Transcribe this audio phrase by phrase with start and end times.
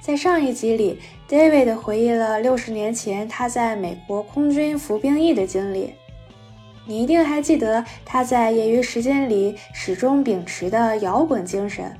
[0.00, 0.98] 在上一集里
[1.28, 5.92] ，David 回忆了六十年前他在美国空军服兵役的经历。
[6.86, 11.94] 你一定还记得他在业余时间里始终秉持的摇滚精神。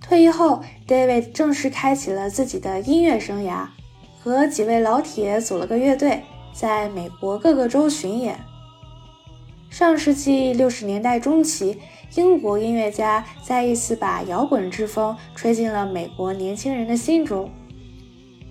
[0.00, 3.66] 退役后，David 正式开启了自己的音乐生涯，
[4.22, 6.22] 和几位老铁组了个乐队，
[6.52, 8.38] 在美国各个州巡演。
[9.68, 11.80] 上世纪六十年代中期，
[12.16, 17.50] 英国音乐家再一次把摇滚之风吹进了美国年轻人的心中，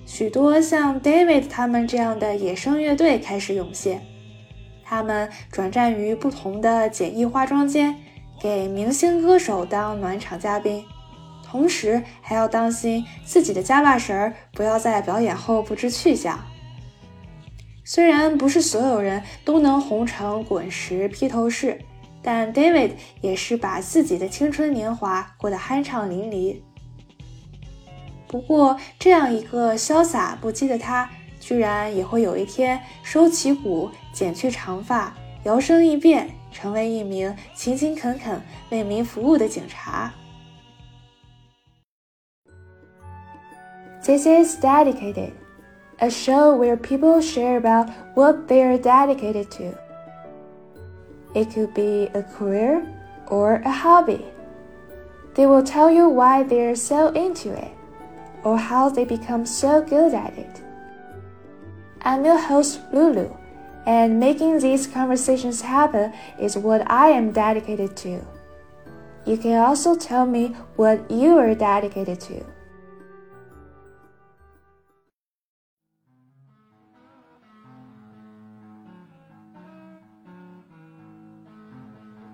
[0.06, 4.02] 许多像 David 他们这样的野生乐队开始涌现。
[4.84, 7.96] 他们转战于不同的简易化妆间，
[8.40, 10.84] 给明星歌手当暖场嘉宾，
[11.45, 16.38] 同时还要当心自己的家把神儿不要在表演后不知去向。
[17.86, 21.80] 虽然不是所有人都能红成滚石披头士，
[22.23, 26.62] 但 David 也是把自己的青春年华过得酣畅淋漓。
[28.27, 31.08] 不过，这样一个潇洒不羁的他，
[31.39, 40.11] 居然也会有一天收起鼓，剪去长发，摇身一变成为一名勤勤恳恳为民服务的警察。
[44.03, 45.33] This is dedicated.
[46.00, 49.83] a show where people share about what they are dedicated to.
[51.36, 52.88] It could be a career
[53.28, 54.26] or a hobby.
[55.36, 57.72] They will tell you why they are so into it
[58.44, 60.61] or how they become so good at it.
[62.02, 63.36] I'm your host, Lulu,
[63.86, 68.22] and making these conversations happen is what I am dedicated to.
[69.26, 72.45] You can also tell me what you are dedicated to.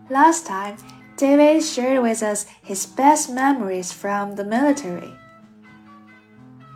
[0.09, 0.77] Last time,
[1.17, 5.13] David shared with us his best memories from the military.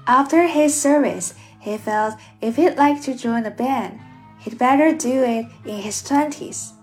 [0.05, 3.99] After his service, he felt if he'd like to join a band,
[4.39, 6.73] he'd better do it in his 20s.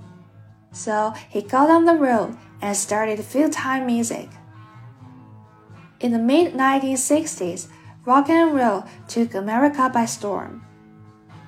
[0.72, 4.28] So he got on the road and started full time music.
[6.00, 7.69] In the mid 1960s,
[8.05, 10.65] rock and roll took America by storm.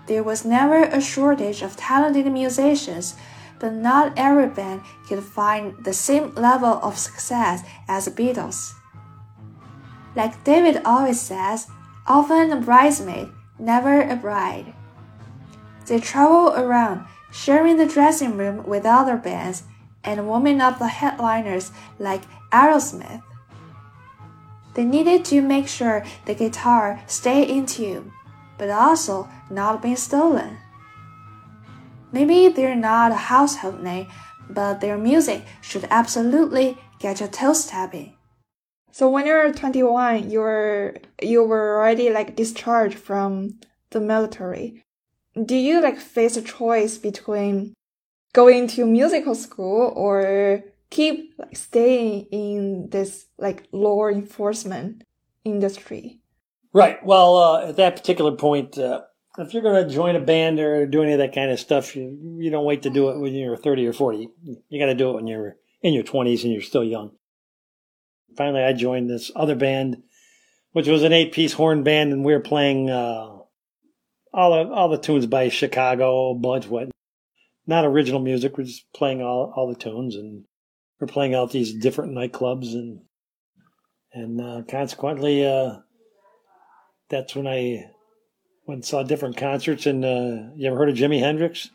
[0.06, 3.14] There was never a shortage of talented musicians
[3.62, 8.74] but not every band could find the same level of success as the Beatles.
[10.16, 11.68] Like David always says,
[12.08, 13.28] often a bridesmaid,
[13.60, 14.74] never a bride.
[15.86, 19.62] They travel around, sharing the dressing room with other bands
[20.02, 23.22] and warming up the headliners like Aerosmith.
[24.74, 28.10] They needed to make sure the guitar stayed in tune,
[28.58, 30.58] but also not being stolen.
[32.12, 34.08] Maybe they're not a household name,
[34.48, 38.14] but their music should absolutely get your toes tapping.
[38.90, 43.58] So when you're 21, you're you were already like discharged from
[43.90, 44.82] the military.
[45.34, 47.72] Do you like face a choice between
[48.34, 55.04] going to musical school or keep like staying in this like law enforcement
[55.44, 56.20] industry?
[56.74, 57.04] Right.
[57.04, 59.02] Well, uh, at that particular point, uh,
[59.38, 61.96] if you're going to join a band or do any of that kind of stuff,
[61.96, 64.28] you, you don't wait to do it when you're 30 or 40.
[64.68, 67.12] You got to do it when you're in your 20s and you're still young.
[68.36, 70.02] Finally, I joined this other band,
[70.72, 73.38] which was an eight piece horn band, and we were playing uh,
[74.32, 76.90] all, the, all the tunes by Chicago, Blood Sweat.
[77.66, 80.44] Not original music, we're just playing all, all the tunes, and
[81.00, 83.02] we're playing out these different nightclubs, and
[84.14, 85.76] and uh, consequently, uh,
[87.08, 87.86] that's when I
[88.66, 89.86] went and saw different concerts.
[89.86, 91.70] And uh, you ever heard of Jimi Hendrix?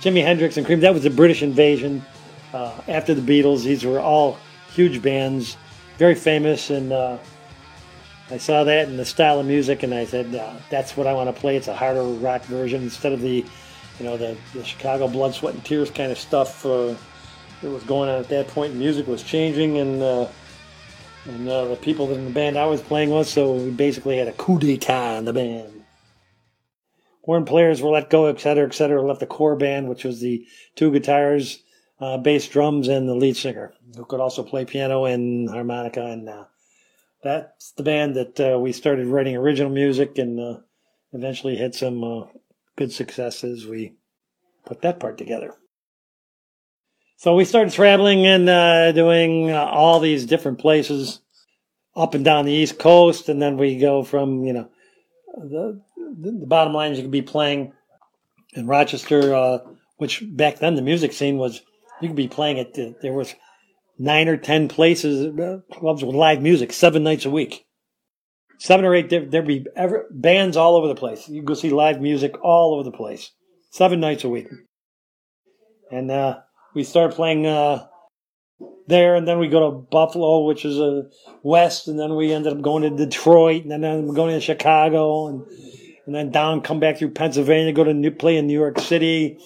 [0.00, 0.80] Jimi Hendrix and Cream.
[0.80, 2.04] That was the British invasion
[2.52, 3.64] uh, after the Beatles.
[3.64, 4.38] These were all
[4.70, 5.56] huge bands,
[5.96, 7.16] very famous, and uh,
[8.30, 11.14] I saw that in the style of music, and I said, uh, "That's what I
[11.14, 13.46] want to play." It's a harder rock version instead of the,
[13.98, 16.94] you know, the, the Chicago blood, sweat, and tears kind of stuff uh,
[17.64, 18.74] that was going on at that point.
[18.74, 20.28] Music was changing, and uh,
[21.24, 24.28] and uh, the people in the band I was playing with, so we basically had
[24.28, 25.82] a coup d'état in the band.
[27.22, 29.00] Horn players were let go, et cetera, et cetera.
[29.00, 30.46] Left the core band, which was the
[30.76, 31.62] two guitars,
[32.00, 36.04] uh, bass, drums, and the lead singer, who could also play piano and harmonica.
[36.04, 36.44] And uh,
[37.22, 40.58] that's the band that uh, we started writing original music, and uh,
[41.14, 42.26] eventually had some uh,
[42.76, 43.66] good successes.
[43.66, 43.94] We
[44.66, 45.54] put that part together.
[47.24, 51.22] So we started traveling and uh, doing uh, all these different places
[51.96, 54.68] up and down the East Coast, and then we go from you know
[55.38, 55.80] the
[56.20, 57.72] the bottom line is you could be playing
[58.52, 59.58] in Rochester uh,
[59.96, 61.62] which back then the music scene was
[62.02, 63.34] you could be playing at the, there was
[63.98, 67.64] nine or ten places uh, clubs with live music seven nights a week.
[68.58, 71.26] Seven or eight there, there'd be ever, bands all over the place.
[71.26, 73.30] You go see live music all over the place.
[73.70, 74.48] Seven nights a week.
[75.90, 76.40] And uh,
[76.74, 77.86] we start playing uh,
[78.86, 81.02] there and then we go to buffalo which is a uh,
[81.42, 85.28] west and then we ended up going to detroit and then we're going to chicago
[85.28, 85.46] and
[86.06, 89.38] and then down, come back through Pennsylvania, go to New, play in New York City,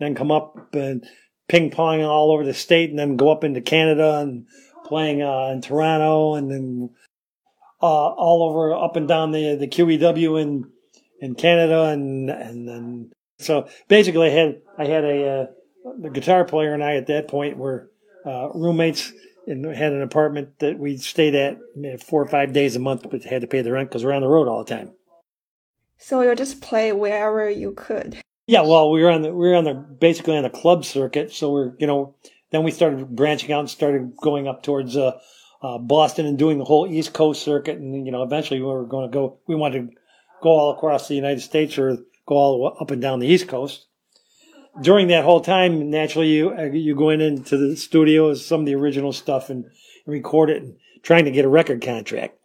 [0.00, 1.04] then come up and
[1.48, 4.46] ping pong all over the state, and then go up into Canada and
[4.86, 6.90] playing uh, in Toronto, and then
[7.82, 10.70] uh, all over up and down the the QEW in
[11.20, 15.46] in Canada, and and then so basically I had I had a uh,
[15.98, 17.90] the guitar player and I at that point were
[18.24, 19.12] uh, roommates
[19.46, 21.58] and had an apartment that we stayed at
[22.02, 24.22] four or five days a month, but had to pay the rent because we're on
[24.22, 24.92] the road all the time.
[25.98, 28.18] So you just play wherever you could.
[28.46, 31.32] Yeah, well, we were on the we were on the basically on the club circuit,
[31.32, 32.14] so we're you know
[32.50, 35.18] then we started branching out and started going up towards uh,
[35.62, 38.84] uh, Boston and doing the whole East Coast circuit, and you know eventually we were
[38.84, 39.96] going to go we wanted to
[40.42, 41.96] go all across the United States or
[42.26, 43.85] go all up and down the East Coast.
[44.82, 48.60] During that whole time, naturally you uh, you go in into the studio with some
[48.60, 49.64] of the original stuff and
[50.06, 52.38] record it and trying to get a record contract.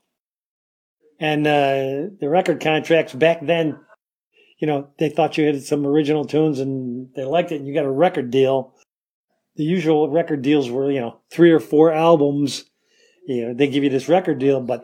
[1.20, 3.80] And uh, the record contracts back then,
[4.60, 7.74] you know, they thought you had some original tunes and they liked it and you
[7.74, 8.74] got a record deal.
[9.56, 12.66] The usual record deals were, you know, three or four albums.
[13.28, 14.84] You know, they give you this record deal, but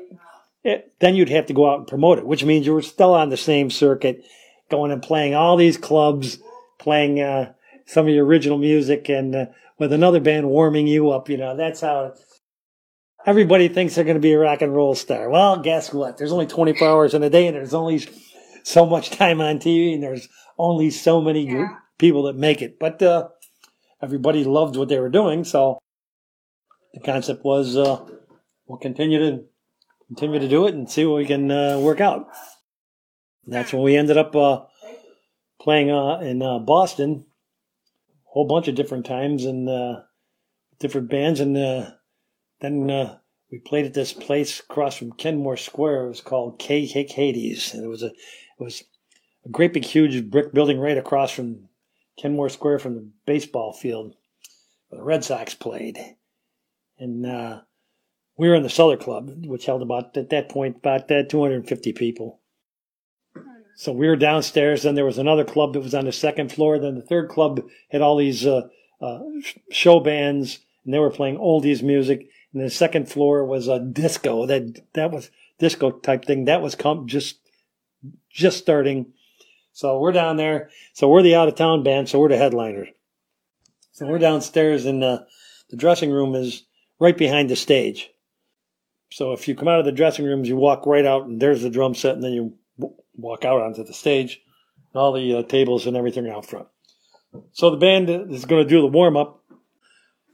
[0.63, 3.13] it, then you'd have to go out and promote it, which means you were still
[3.13, 4.23] on the same circuit,
[4.69, 6.39] going and playing all these clubs,
[6.87, 7.51] playing uh,
[7.85, 9.45] some of your original music, and uh,
[9.77, 11.27] with another band warming you up.
[11.27, 12.13] You know, that's how
[13.25, 15.29] everybody thinks they're going to be a rock and roll star.
[15.29, 16.17] Well, guess what?
[16.17, 18.07] There's only 24 hours in a day, and there's only
[18.63, 21.75] so much time on TV, and there's only so many yeah.
[21.97, 22.79] people that make it.
[22.79, 23.27] But uh,
[24.01, 25.79] everybody loved what they were doing, so
[26.93, 27.99] the concept was uh,
[28.65, 29.43] we'll continue to
[30.07, 32.29] continue to do it and see what we can uh, work out.
[33.43, 34.61] And that's when we ended up uh,
[35.67, 37.25] playing uh, in uh, Boston,
[38.07, 39.67] a whole bunch of different times and
[40.79, 41.57] different bands, and
[42.61, 43.17] then uh,
[43.51, 46.05] we played at this place across from Kenmore Square.
[46.05, 48.81] It was called K Hick Hades, and it was a it was
[49.45, 51.67] a great big huge brick building right across from
[52.17, 54.15] Kenmore Square from the baseball field
[54.87, 55.97] where the Red Sox played,
[56.97, 57.59] and uh,
[58.37, 61.91] we were in the Cellar Club, which held about at that point about uh, 250
[61.91, 62.39] people.
[63.77, 64.83] So we were downstairs.
[64.83, 66.77] Then there was another club that was on the second floor.
[66.77, 68.67] Then the third club had all these uh,
[68.99, 69.19] uh
[69.71, 74.45] show bands, and they were playing oldies music and the second floor was a disco.
[74.45, 75.29] That that was
[75.59, 76.45] disco type thing.
[76.45, 77.37] That was come just
[78.31, 79.13] just starting.
[79.73, 80.69] So we're down there.
[80.93, 82.09] So we're the out of town band.
[82.09, 82.89] So we're the headliners.
[83.91, 85.25] So we're downstairs, and the
[85.69, 86.63] the dressing room is
[86.99, 88.09] right behind the stage.
[89.11, 91.61] So if you come out of the dressing rooms, you walk right out, and there's
[91.61, 92.57] the drum set, and then you
[93.17, 94.41] walk out onto the stage,
[94.93, 96.67] and all the uh, tables and everything out front.
[97.53, 99.37] So the band is going to do the warm up,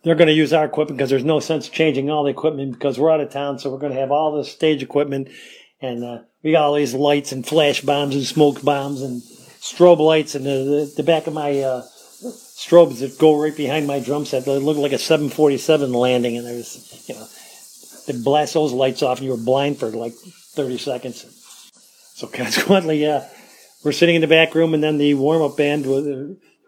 [0.04, 3.00] they're going to use our equipment because there's no sense changing all the equipment because
[3.00, 3.58] we're out of town.
[3.58, 5.30] So we're going to have all the stage equipment,
[5.82, 10.00] and uh, we got all these lights and flash bombs and smoke bombs and strobe
[10.00, 14.00] lights, and the, the, the back of my uh, strobes that go right behind my
[14.00, 14.44] drum set.
[14.46, 17.26] They look like a 747 landing, and there's you know
[18.06, 21.33] they blast those lights off, and you were blind for like 30 seconds.
[22.14, 23.22] So consequently, uh,
[23.84, 26.06] we're sitting in the back room, and then the warm up band was.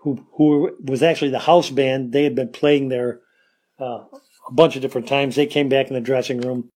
[0.01, 2.13] Who, who was actually the house band?
[2.13, 3.21] They had been playing there
[3.81, 4.03] uh,
[4.47, 5.35] a bunch of different times.
[5.35, 6.69] They came back in the dressing room.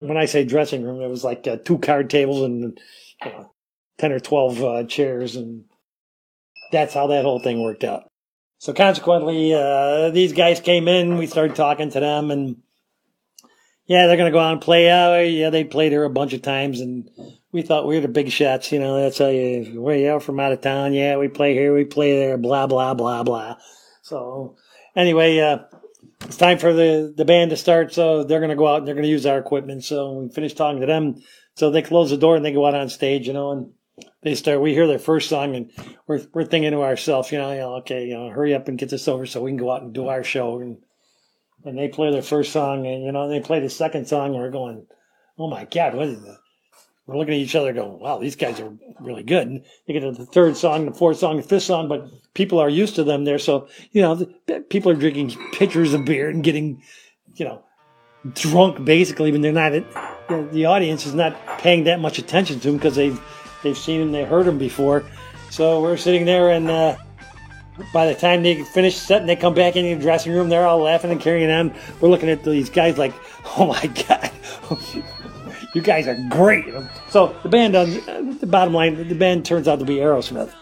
[0.00, 2.78] When I say dressing room, it was like uh, two card tables and
[3.22, 3.44] uh,
[3.96, 5.36] 10 or 12 uh, chairs.
[5.36, 5.64] And
[6.70, 8.10] that's how that whole thing worked out.
[8.58, 11.16] So consequently, uh, these guys came in.
[11.16, 12.56] We started talking to them and
[13.86, 14.90] yeah, they're going to go out and play.
[14.90, 17.08] Uh, yeah, they played here a bunch of times and
[17.52, 18.72] we thought we were the big shots.
[18.72, 20.92] You know, that's how you, we're yeah, from out of town.
[20.92, 23.56] Yeah, we play here, we play there, blah, blah, blah, blah.
[24.02, 24.56] So
[24.96, 25.58] anyway, uh,
[26.22, 27.94] it's time for the, the band to start.
[27.94, 29.84] So they're going to go out and they're going to use our equipment.
[29.84, 31.22] So we finish talking to them.
[31.54, 33.72] So they close the door and they go out on stage, you know, and
[34.22, 35.70] they start, we hear their first song and
[36.08, 38.78] we're, we're thinking to ourselves, you know, you know, okay, you know, hurry up and
[38.78, 40.58] get this over so we can go out and do our show.
[40.58, 40.78] And,
[41.66, 44.36] and they play their first song and, you know, they play the second song and
[44.36, 44.86] we're going,
[45.38, 46.38] oh my God, what is this?
[47.06, 49.46] we're looking at each other going, wow, these guys are really good.
[49.46, 52.58] And you get to the third song, the fourth song, the fifth song, but people
[52.58, 53.38] are used to them there.
[53.38, 56.82] So, you know, the, people are drinking pitchers of beer and getting,
[57.34, 57.62] you know,
[58.32, 62.68] drunk basically when they're not, the, the audience is not paying that much attention to
[62.68, 63.20] them because they've,
[63.62, 65.04] they've seen them, they heard them before.
[65.50, 66.96] So we're sitting there and, uh,
[67.92, 70.48] by the time they finish setting, they come back in the dressing room.
[70.48, 71.74] They're all laughing and carrying on.
[72.00, 73.14] We're looking at these guys like,
[73.56, 74.30] oh my god,
[75.74, 76.64] you guys are great.
[77.10, 78.04] So the band, does,
[78.40, 80.52] the bottom line, the band turns out to be Aerosmith.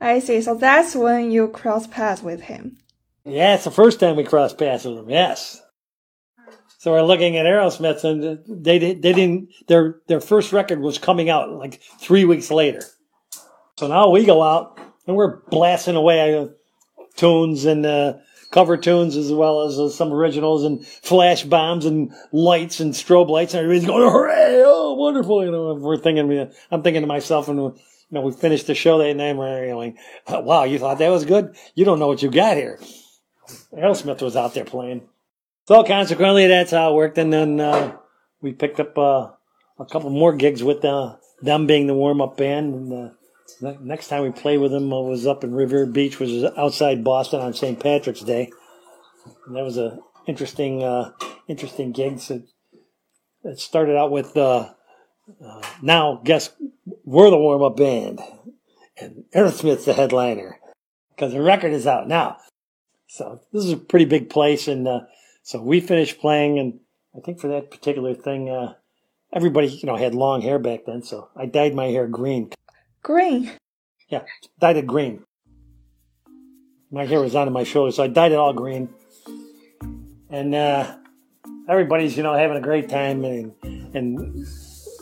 [0.00, 0.42] I see.
[0.42, 2.78] So that's when you cross paths with him.
[3.24, 5.08] Yeah, it's the first time we crossed paths with him.
[5.08, 5.61] Yes.
[6.82, 11.30] So we're looking at Aerosmith, and they they didn't their their first record was coming
[11.30, 12.82] out like three weeks later.
[13.78, 16.48] So now we go out and we're blasting away
[17.14, 18.14] tunes and uh,
[18.50, 23.28] cover tunes as well as uh, some originals and flash bombs and lights and strobe
[23.28, 24.64] lights, and everybody's going hooray!
[24.66, 25.44] Oh, wonderful!
[25.44, 27.76] You know, we're thinking, I'm thinking to myself, and you
[28.10, 29.98] know, we finished the show that night, and we're going,
[30.28, 31.54] wow, you thought that was good?
[31.76, 32.80] You don't know what you got here.
[33.72, 35.08] Aerosmith was out there playing.
[35.66, 37.18] So consequently, that's how it worked.
[37.18, 37.96] And then uh,
[38.40, 39.30] we picked up uh,
[39.78, 42.74] a couple more gigs with uh, them being the warm up band.
[42.74, 46.44] And uh, next time we played with them was up in Revere Beach, which is
[46.56, 47.78] outside Boston on St.
[47.78, 48.50] Patrick's Day.
[49.46, 51.12] And that was a interesting, uh,
[51.46, 52.18] interesting gig.
[52.18, 52.42] So
[53.44, 54.70] it started out with uh,
[55.80, 56.50] now guess
[57.04, 58.20] we're the warm up band,
[58.98, 60.58] and Aerosmith's the headliner
[61.14, 62.38] because the record is out now.
[63.06, 64.88] So this is a pretty big place, and
[65.42, 66.80] so we finished playing, and
[67.16, 68.74] I think for that particular thing, uh,
[69.32, 72.50] everybody, you know, had long hair back then, so I dyed my hair green.
[73.02, 73.50] Green?
[74.08, 74.22] Yeah,
[74.60, 75.24] dyed it green.
[76.90, 78.90] My hair was on my shoulders, so I dyed it all green.
[80.30, 80.96] And uh,
[81.68, 83.52] everybody's, you know, having a great time, and
[83.94, 84.46] and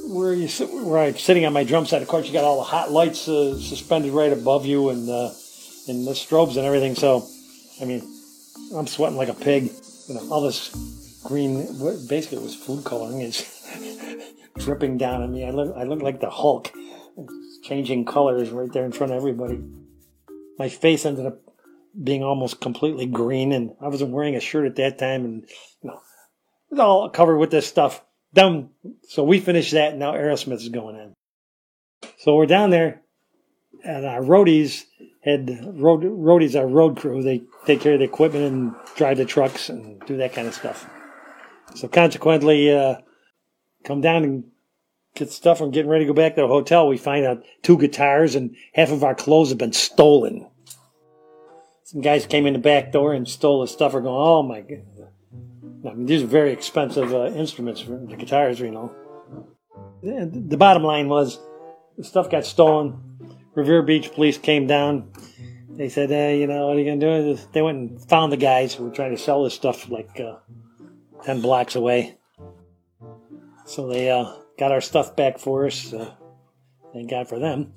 [0.09, 0.49] where you
[0.87, 3.29] where I'm sitting on my drum set, of course, you got all the hot lights
[3.29, 5.31] uh, suspended right above you, and uh,
[5.89, 6.95] and the strobes and everything.
[6.95, 7.29] So,
[7.81, 8.03] I mean,
[8.75, 9.71] I'm sweating like a pig
[10.11, 10.71] you know, all this
[11.23, 11.67] green,
[12.09, 13.47] basically it was food coloring, is
[14.59, 15.45] dripping down on me.
[15.45, 16.73] I look, I look like the Hulk,
[17.62, 19.62] changing colors right there in front of everybody.
[20.59, 21.38] My face ended up
[22.02, 25.45] being almost completely green, and I wasn't wearing a shirt at that time, and
[25.81, 26.00] you know,
[26.71, 28.05] it was all covered with this stuff.
[28.35, 28.71] Down,
[29.09, 31.14] so we finished that, and now Aerosmith is going in.
[32.19, 33.02] So we're down there,
[33.85, 34.85] and our roadies
[35.23, 37.23] had road roadies our road crew.
[37.23, 40.55] They take care of the equipment and drive the trucks and do that kind of
[40.55, 40.89] stuff.
[41.75, 42.97] So consequently, uh,
[43.85, 44.45] come down and
[45.15, 46.89] get stuff and getting ready to go back to the hotel.
[46.89, 50.49] We find out two guitars and half of our clothes have been stolen.
[51.85, 53.93] Some guys came in the back door and stole the stuff.
[53.93, 54.85] We're going, oh my god.
[55.87, 58.95] I mean, these are very expensive uh, instruments for the guitars, you know.
[60.03, 61.39] The bottom line was
[61.97, 63.10] the stuff got stolen
[63.54, 65.12] Revere Beach police came down.
[65.71, 67.40] They said, hey, you know, what are you going to do?
[67.52, 70.37] They went and found the guys who were trying to sell this stuff like uh,
[71.25, 72.19] 10 blocks away.
[73.64, 75.92] So they uh, got our stuff back for us.
[75.92, 76.12] Uh,
[76.92, 77.73] thank God for them.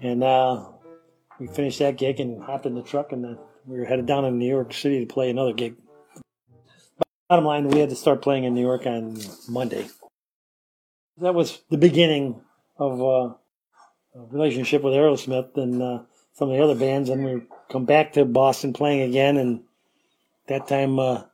[0.00, 0.64] And uh,
[1.38, 4.22] we finished that gig and hopped in the truck, and then we were headed down
[4.22, 5.76] to New York City to play another gig.
[7.28, 9.88] Bottom line, we had to start playing in New York on Monday.
[11.18, 12.40] That was the beginning
[12.78, 13.34] of uh,
[14.14, 18.24] relationship with Aerosmith and uh, some of the other bands, and we come back to
[18.24, 19.36] Boston playing again.
[19.36, 19.62] And
[20.46, 21.24] that time, uh,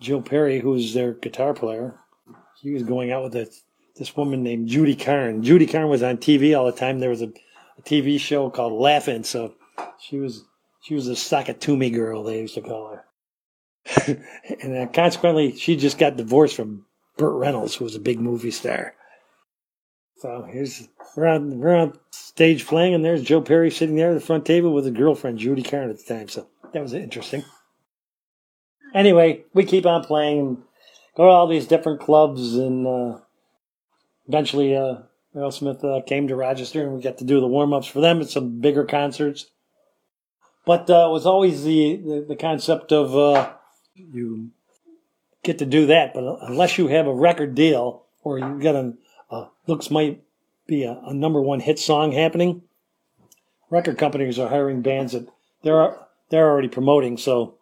[0.00, 1.98] Joe Perry, who's their guitar player,
[2.60, 3.62] he was going out with this,
[3.96, 5.42] this woman named Judy Carne.
[5.42, 7.00] Judy Carne was on TV all the time.
[7.00, 7.28] There was a,
[7.78, 9.54] a TV show called Laugh-In, so
[9.98, 10.44] she was
[10.82, 12.22] she was a Sock-It-To-Me girl.
[12.22, 13.04] They used to call her.
[14.62, 16.86] and uh, consequently, she just got divorced from
[17.18, 18.94] Burt Reynolds, who was a big movie star.
[20.16, 24.14] So here's we're on we're on stage playing, and there's Joe Perry sitting there at
[24.14, 26.28] the front table with his girlfriend Judy Carne at the time.
[26.28, 27.44] So that was interesting.
[28.94, 30.62] Anyway, we keep on playing,
[31.16, 33.18] go to all these different clubs, and uh,
[34.26, 34.96] eventually uh,
[35.34, 38.20] Aerosmith uh, came to Rochester, and we got to do the warm ups for them
[38.20, 39.46] at some bigger concerts.
[40.66, 43.52] But uh, it was always the, the, the concept of uh,
[43.94, 44.50] you
[45.42, 48.94] get to do that, but unless you have a record deal or you got a
[49.30, 50.22] uh, looks might
[50.70, 52.62] be a, a, number one hit song happening.
[53.68, 55.28] Record companies are hiring bands that
[55.62, 55.96] they're
[56.30, 57.58] they're already promoting, so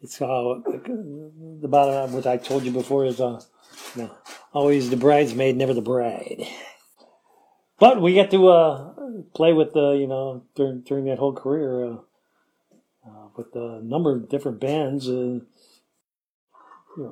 [0.00, 3.40] it's uh, the bottom of what I told you before is uh,
[3.94, 4.10] know,
[4.52, 6.46] always the bridesmaid, never the bride.
[7.78, 8.92] But we get to uh,
[9.34, 11.96] play with the you know during during that whole career uh,
[13.06, 15.08] uh, with a number of different bands.
[15.08, 15.40] Uh,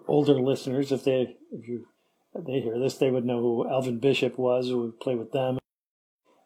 [0.08, 1.86] older listeners, if they if you
[2.34, 4.72] they hear this, they would know who Elvin Bishop was.
[4.72, 5.58] We play with them.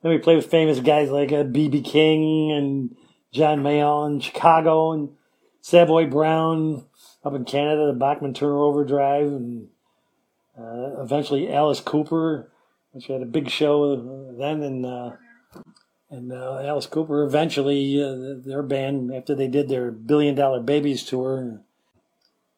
[0.02, 1.80] Then we played with famous guys like B.B.
[1.80, 2.96] Uh, King and
[3.32, 5.10] John Mayall in Chicago and
[5.60, 6.86] Savoy Brown
[7.24, 9.68] up in Canada, the Bachman Turner Overdrive, and
[10.58, 12.50] Uh, eventually, Alice Cooper,
[12.92, 13.94] which had a big show
[14.38, 15.10] then, and uh,
[16.08, 21.04] and uh, Alice Cooper eventually uh, their band after they did their Billion Dollar Babies
[21.04, 21.60] tour,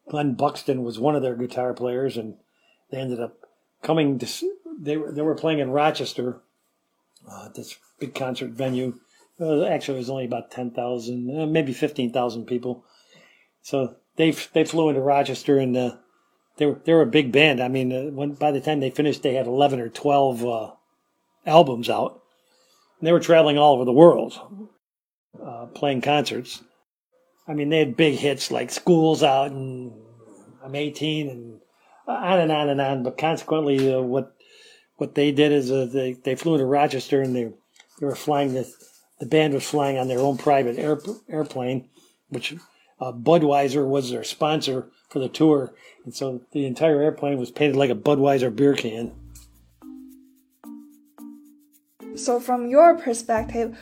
[0.09, 2.35] Glen Buxton was one of their guitar players, and
[2.91, 3.37] they ended up
[3.81, 4.27] coming to
[4.79, 6.41] they were they were playing in Rochester,
[7.29, 8.99] uh, this big concert venue.
[9.39, 12.83] actually, it was only about ten thousand, uh, maybe fifteen thousand people.
[13.61, 15.97] So they they flew into Rochester and uh,
[16.57, 17.61] they were they were a big band.
[17.61, 20.71] I mean, uh, when by the time they finished, they had eleven or twelve uh,
[21.45, 22.21] albums out.
[22.99, 24.39] And they were traveling all over the world,
[25.41, 26.61] uh, playing concerts.
[27.47, 29.93] I mean, they had big hits like "School's Out" and
[30.63, 31.61] "I'm 18" and
[32.09, 33.03] on and on and on.
[33.03, 34.35] But consequently, uh, what
[34.97, 37.45] what they did is uh, they they flew into Rochester and they
[37.99, 38.71] they were flying the
[39.19, 40.97] the band was flying on their own private air,
[41.29, 41.89] airplane,
[42.29, 42.55] which
[42.99, 45.73] uh, Budweiser was their sponsor for the tour,
[46.05, 49.11] and so the entire airplane was painted like a Budweiser beer can.
[52.15, 53.77] So, from your perspective,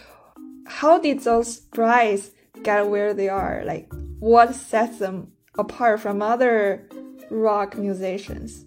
[0.65, 2.31] how did those brides
[2.63, 3.63] get where they are?
[3.65, 6.87] Like, what sets them apart from other
[7.29, 8.65] rock musicians?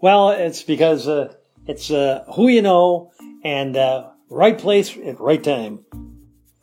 [0.00, 1.34] Well, it's because uh,
[1.66, 3.12] it's uh, who you know
[3.44, 5.84] and uh, right place at right time.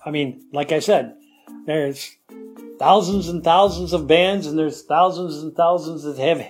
[0.03, 1.15] I mean, like I said,
[1.65, 2.15] there's
[2.79, 6.45] thousands and thousands of bands, and there's thousands and thousands that have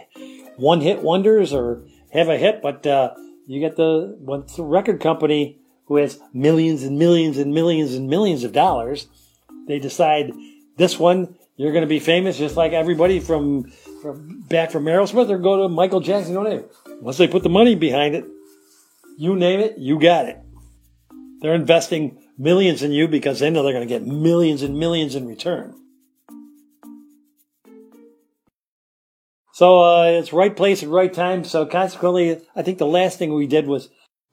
[0.57, 3.13] one hit wonders or have a hit, but uh,
[3.47, 4.17] you get the
[4.59, 9.07] record company who has millions and millions and millions and millions of dollars.
[9.67, 10.31] They decide
[10.77, 13.71] this one you're going to be famous, just like everybody from,
[14.13, 16.33] back from Meryl Aerosmith or go to Michael Jackson.
[16.33, 16.69] You know,
[17.01, 18.25] once they put the money behind it,
[19.17, 20.39] you name it, you got it.
[21.41, 25.15] They're investing millions in you because they know they're going to get millions and millions
[25.15, 25.75] in return.
[29.53, 31.43] So uh, it's right place at right time.
[31.43, 33.89] So consequently, I think the last thing we did was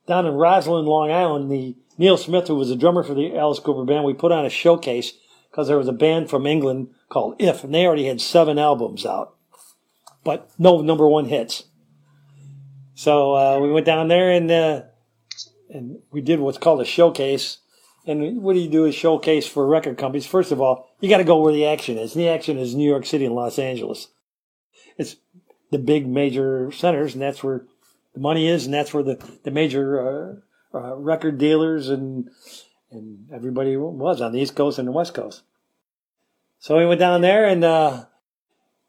[0.06, 1.50] down in Roslyn, Long Island.
[1.50, 4.44] The Neal Smith, who was a drummer for the Alice Cooper band, we put on
[4.44, 5.14] a showcase
[5.50, 9.06] because there was a band from England called If, and they already had seven albums
[9.06, 9.33] out,
[10.24, 11.64] but no number one hits.
[12.94, 14.82] So uh, we went down there and uh,
[15.70, 17.58] and we did what's called a showcase.
[18.06, 20.26] And what do you do a showcase for record companies?
[20.26, 22.14] First of all, you got to go where the action is.
[22.14, 24.08] And the action is New York City and Los Angeles
[24.96, 25.16] it's
[25.70, 27.64] the big major centers, and that's where
[28.14, 30.40] the money is, and that's where the the major
[30.72, 32.28] uh, uh, record dealers and
[32.90, 35.42] and everybody was on the East Coast and the West Coast.
[36.58, 38.04] So we went down there, and uh,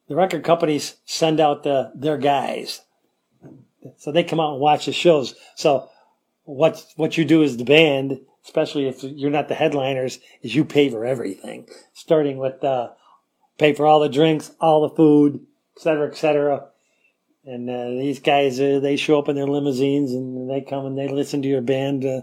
[0.08, 2.82] the record companies send out the, their guys,
[3.98, 5.36] so they come out and watch the shows.
[5.56, 5.90] So
[6.44, 10.66] what what you do as the band, especially if you're not the headliners, is you
[10.66, 12.90] pay for everything, starting with uh,
[13.58, 15.46] pay for all the drinks, all the food,
[15.78, 16.68] et cetera, et cetera.
[17.48, 20.98] And uh, these guys, uh, they show up in their limousines and they come and
[20.98, 22.04] they listen to your band.
[22.04, 22.22] Uh,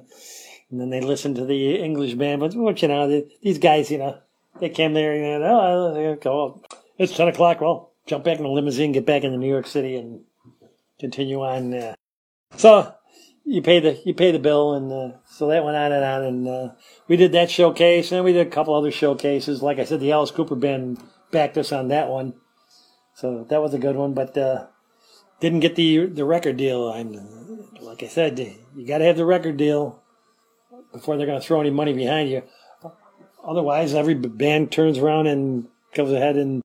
[0.68, 2.40] and then they listen to the English band.
[2.40, 4.18] But, what you know, the, these guys, you know,
[4.59, 6.61] they came there and, oh, go,
[6.98, 7.61] it's 10 o'clock.
[7.61, 10.22] Well, jump back in the limousine, get back into New York City and
[11.00, 11.74] continue on.
[11.74, 11.94] Uh.
[12.57, 12.94] So
[13.44, 14.74] you pay the, you pay the bill.
[14.74, 16.22] And uh, so that went on and on.
[16.24, 16.68] And uh,
[17.09, 19.62] we did that showcase and we did a couple other showcases.
[19.62, 22.35] Like I said, the Alice Cooper band backed us on that one.
[23.14, 24.66] So that was a good one, but uh,
[25.40, 26.88] didn't get the the record deal.
[26.88, 27.12] I'm
[27.81, 28.38] like I said,
[28.74, 30.02] you got to have the record deal
[30.92, 32.42] before they're going to throw any money behind you.
[33.44, 36.62] Otherwise, every band turns around and goes ahead and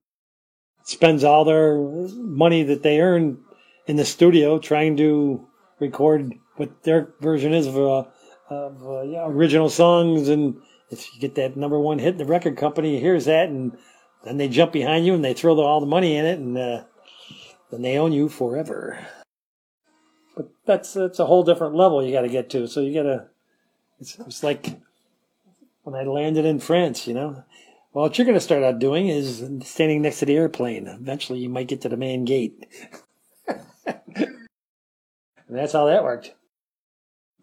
[0.88, 3.38] spends all their money that they earn
[3.86, 5.46] in the studio trying to
[5.78, 8.04] record what their version is of, uh,
[8.48, 10.28] of uh, yeah, original songs.
[10.28, 10.56] And
[10.90, 13.76] if you get that number one hit, the record company hears that and
[14.24, 16.84] then they jump behind you and they throw all the money in it, and uh,
[17.70, 18.98] then they own you forever.
[20.36, 22.66] But that's that's a whole different level you got to get to.
[22.66, 23.26] So you got to.
[24.00, 24.80] It's, it's like
[25.82, 27.44] when I landed in France, you know.
[27.92, 30.86] Well, what you're going to start out doing is standing next to the airplane.
[30.86, 32.66] Eventually, you might get to the main gate.
[35.48, 36.34] that's how that worked.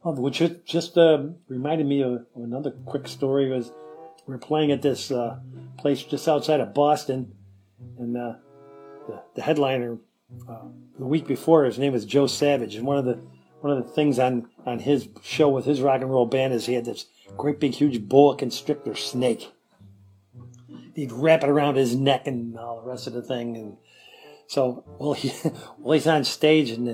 [0.04, 3.72] Oh, which just uh, reminded me of another quick story was
[4.28, 5.40] we were playing at this uh,
[5.80, 7.34] place just outside of Boston,
[7.98, 8.34] and uh,
[9.08, 9.98] the, the, headliner
[10.48, 10.60] uh,
[11.00, 13.20] the week before his name was Joe Savage, and one of the
[13.62, 16.68] one of the things on on his show with his rock and roll band is
[16.68, 19.52] he had this great big huge boa constrictor snake.
[20.96, 23.78] He'd wrap it around his neck and all the rest of the thing, and
[24.48, 25.32] so well he
[25.78, 26.88] well he's on stage and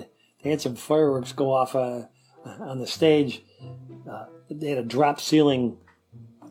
[0.43, 2.03] they had some fireworks go off uh,
[2.45, 3.43] on the stage.
[4.09, 5.77] Uh, they had a drop ceiling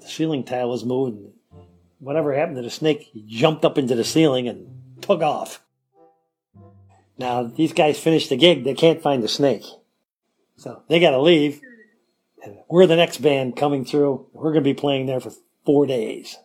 [0.00, 1.18] the ceiling tile was moved.
[1.18, 1.32] And
[1.98, 5.62] whatever happened to the snake, he jumped up into the ceiling and took off.
[7.18, 9.64] Now, these guys finish the gig, they can't find the snake.
[10.56, 11.60] So they got to leave.
[12.42, 14.26] And we're the next band coming through.
[14.32, 15.32] We're going to be playing there for
[15.66, 16.36] four days.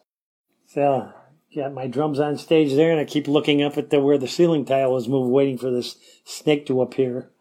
[0.75, 1.09] So
[1.55, 4.27] got my drums on stage there, and I keep looking up at the where the
[4.27, 7.31] ceiling tile was moved, waiting for this snake to appear.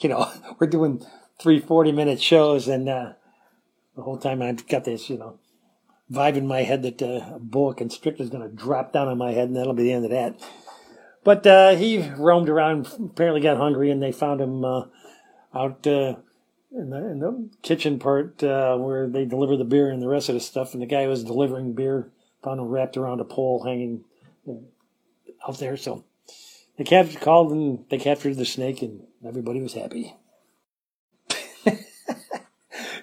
[0.00, 1.02] You know, we're doing
[1.40, 3.12] three 40 minute shows, and uh,
[3.96, 5.38] the whole time I've got this, you know,
[6.12, 9.16] vibe in my head that uh, a boa constrictor is going to drop down on
[9.16, 10.38] my head, and that'll be the end of that.
[11.24, 14.84] But uh, he roamed around, apparently got hungry, and they found him uh,
[15.54, 16.16] out uh,
[16.70, 20.28] in, the, in the kitchen part uh, where they deliver the beer and the rest
[20.28, 20.74] of the stuff.
[20.74, 22.12] And the guy was delivering beer
[22.44, 24.04] him wrapped around a pole hanging
[25.46, 25.76] out there.
[25.76, 26.04] So
[26.76, 30.14] the captain called and they captured the snake, and everybody was happy.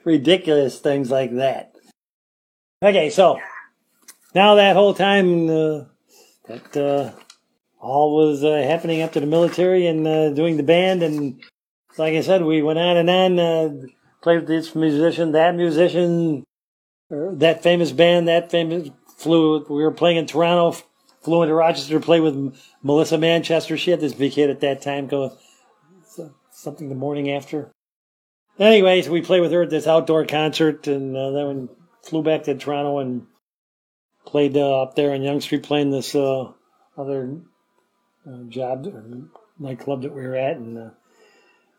[0.03, 1.73] Ridiculous things like that.
[2.83, 3.39] Okay, so
[4.33, 5.83] now that whole time uh,
[6.47, 7.11] that uh,
[7.79, 11.41] all was uh, happening to the military and uh, doing the band, and
[11.97, 13.69] like I said, we went on and on, uh,
[14.21, 16.45] played with this musician, that musician,
[17.09, 19.65] that famous band, that famous flew.
[19.69, 20.77] We were playing in Toronto,
[21.21, 23.77] flew into Rochester to play with Melissa Manchester.
[23.77, 25.37] She had this big hit at that time, go
[26.51, 27.71] something the morning after.
[28.59, 31.67] Anyways, we played with her at this outdoor concert, and uh, then we
[32.03, 33.25] flew back to Toronto and
[34.25, 36.51] played uh, up there on Yonge Street, playing this uh,
[36.97, 37.39] other
[38.27, 40.89] uh, job or nightclub that we were at, and uh,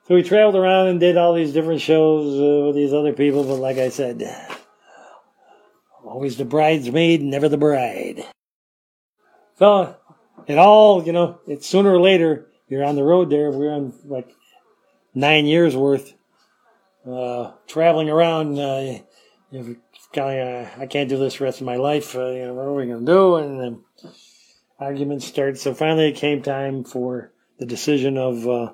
[0.08, 3.44] so we traveled around and did all these different shows uh, with these other people.
[3.44, 4.22] But like I said,
[6.10, 8.24] always the bridesmaid, never the bride.
[9.58, 9.96] So
[10.46, 13.50] it all, you know, it's sooner or later you're on the road there.
[13.50, 14.34] We're on like
[15.14, 16.12] nine years worth
[17.06, 18.58] uh, traveling around.
[18.58, 18.98] Uh,
[19.50, 19.76] you
[20.16, 22.16] uh, I can't do this rest of my life.
[22.16, 23.36] Uh, you know, what are we going to do?
[23.36, 23.84] And then
[24.78, 25.58] arguments started.
[25.58, 28.72] So finally, it came time for the decision of, uh,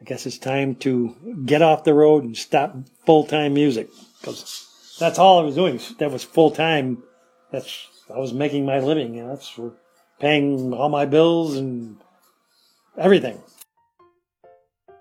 [0.00, 3.88] I guess it's time to get off the road and stop full time music
[4.20, 4.71] because
[5.02, 5.80] that's all I was doing.
[5.98, 7.02] That was full time.
[7.50, 9.14] That's I was making my living.
[9.14, 9.74] You know, that's for
[10.20, 11.96] paying all my bills and
[12.96, 13.42] everything.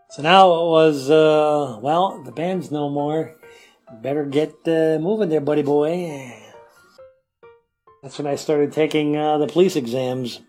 [0.09, 3.35] So now it was, uh, well, the band's no more.
[4.01, 6.33] Better get uh, moving there, buddy boy.
[8.01, 10.41] That's when I started taking uh, the police exams.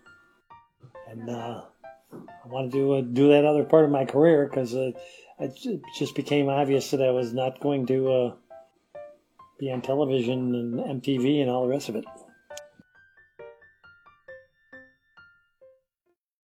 [1.09, 1.61] And uh,
[2.11, 4.91] I wanted to uh, do that other part of my career because uh,
[5.39, 5.59] it
[5.97, 8.33] just became obvious that I was not going to
[9.59, 12.05] be on television and MTV and all the rest of it.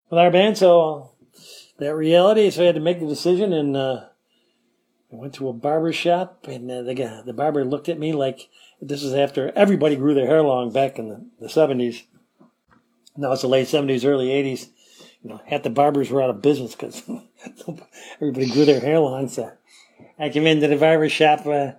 [0.10, 1.12] With our band, so
[1.78, 4.06] that reality, so I had to make the decision, and uh,
[5.12, 8.14] I went to a barber shop, and uh, the guy, the barber looked at me
[8.14, 8.50] like
[8.82, 12.06] this is after everybody grew their hair long back in the, the 70s.
[13.16, 14.70] Now it's the late 70s, early 80s
[15.24, 17.04] you know, half the barbers were out of business because
[18.22, 19.28] everybody grew their hair long.
[19.28, 19.52] So
[20.18, 21.72] I came into the barber shop, uh,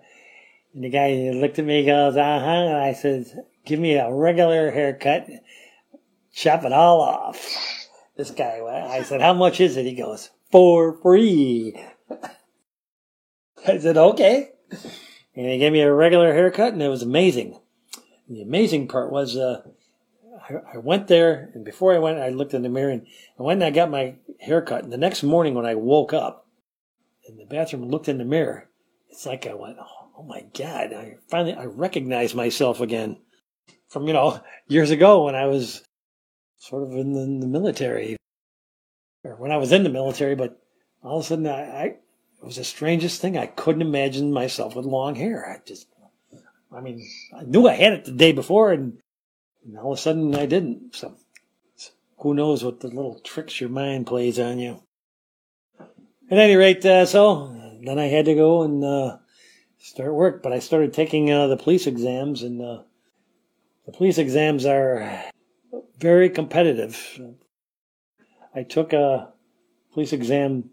[0.74, 2.46] and the guy looked at me goes, uh huh.
[2.46, 3.26] And I said,
[3.64, 5.28] give me a regular haircut,
[6.32, 7.88] chop it all off.
[8.16, 9.86] This guy, I said, how much is it?
[9.86, 11.74] He goes, for free.
[13.66, 14.50] I said, okay.
[15.34, 17.58] And he gave me a regular haircut, and it was amazing.
[18.28, 19.62] And the amazing part was, uh,
[20.74, 23.06] I, went there, and before I went, I looked in the mirror, and
[23.38, 24.84] I went and I got my haircut.
[24.84, 26.46] And the next morning, when I woke up
[27.28, 28.68] in the bathroom, looked in the mirror,
[29.08, 30.92] it's like I went, oh, oh my god!
[30.92, 33.16] I finally I recognized myself again
[33.88, 35.82] from you know years ago when I was
[36.58, 38.16] sort of in the, in the military,
[39.24, 40.34] or when I was in the military.
[40.34, 40.60] But
[41.02, 43.38] all of a sudden, I, I it was the strangest thing.
[43.38, 45.48] I couldn't imagine myself with long hair.
[45.48, 45.86] I just,
[46.72, 47.06] I mean,
[47.36, 48.98] I knew I had it the day before, and
[49.64, 50.96] and all of a sudden I didn't.
[50.96, 51.16] So
[52.18, 54.82] who knows what the little tricks your mind plays on you.
[56.30, 59.16] At any rate, uh, so then I had to go and uh,
[59.80, 60.42] start work.
[60.42, 62.82] But I started taking uh, the police exams, and uh,
[63.86, 65.24] the police exams are
[65.98, 67.20] very competitive.
[68.54, 69.32] I took a
[69.92, 70.70] police exam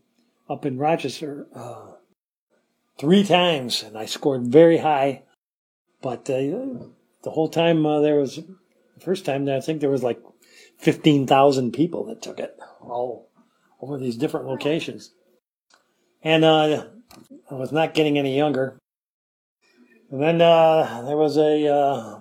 [0.50, 1.94] up in Rochester uh,
[3.00, 5.24] three times, and I scored very high.
[6.02, 6.38] But uh,
[7.24, 10.22] the whole time there was the first time, I think there was like
[10.80, 13.30] 15,000 people that took it all
[13.82, 15.12] over these different locations.
[16.24, 16.86] And uh,
[17.50, 18.78] I was not getting any younger.
[20.12, 22.20] And then uh, there was a, uh,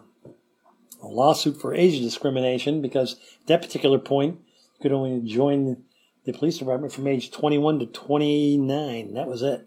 [1.03, 4.41] a, lawsuit for age discrimination because at that particular point,
[4.75, 5.85] you could only join
[6.25, 9.15] the police department from age 21 to 29.
[9.15, 9.67] That was it.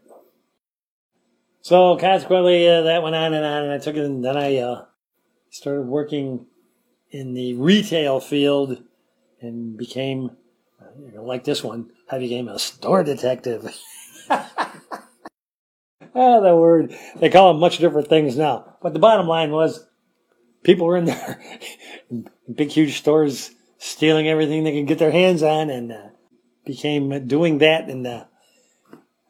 [1.62, 4.58] So consequently, uh, that went on and on, and I took it, and then I
[4.58, 4.86] uh,
[5.50, 6.46] started working
[7.12, 8.84] in the retail field
[9.42, 10.32] and became
[11.16, 11.92] like this one.
[12.10, 13.76] I became a store detective.
[16.16, 16.96] ah, the word.
[17.18, 18.78] They call them much different things now.
[18.82, 19.86] But the bottom line was,
[20.64, 21.42] people were in there,
[22.54, 26.10] big, huge stores, stealing everything they could get their hands on, and uh,
[26.66, 28.26] became doing that and uh,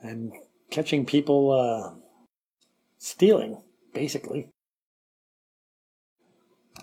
[0.01, 0.31] and
[0.69, 1.99] catching people uh,
[2.97, 3.61] stealing,
[3.93, 4.49] basically.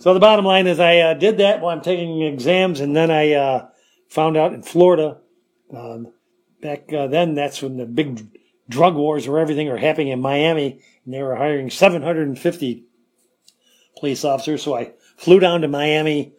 [0.00, 3.10] So the bottom line is, I uh, did that while I'm taking exams, and then
[3.10, 3.68] I uh,
[4.08, 5.18] found out in Florida.
[5.74, 6.12] Um,
[6.60, 8.28] back uh, then, that's when the big
[8.68, 12.84] drug wars or everything are happening in Miami, and they were hiring 750
[13.98, 14.62] police officers.
[14.62, 16.32] So I flew down to Miami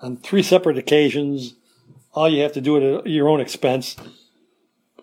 [0.00, 1.54] on three separate occasions.
[2.12, 3.96] All you have to do it at your own expense.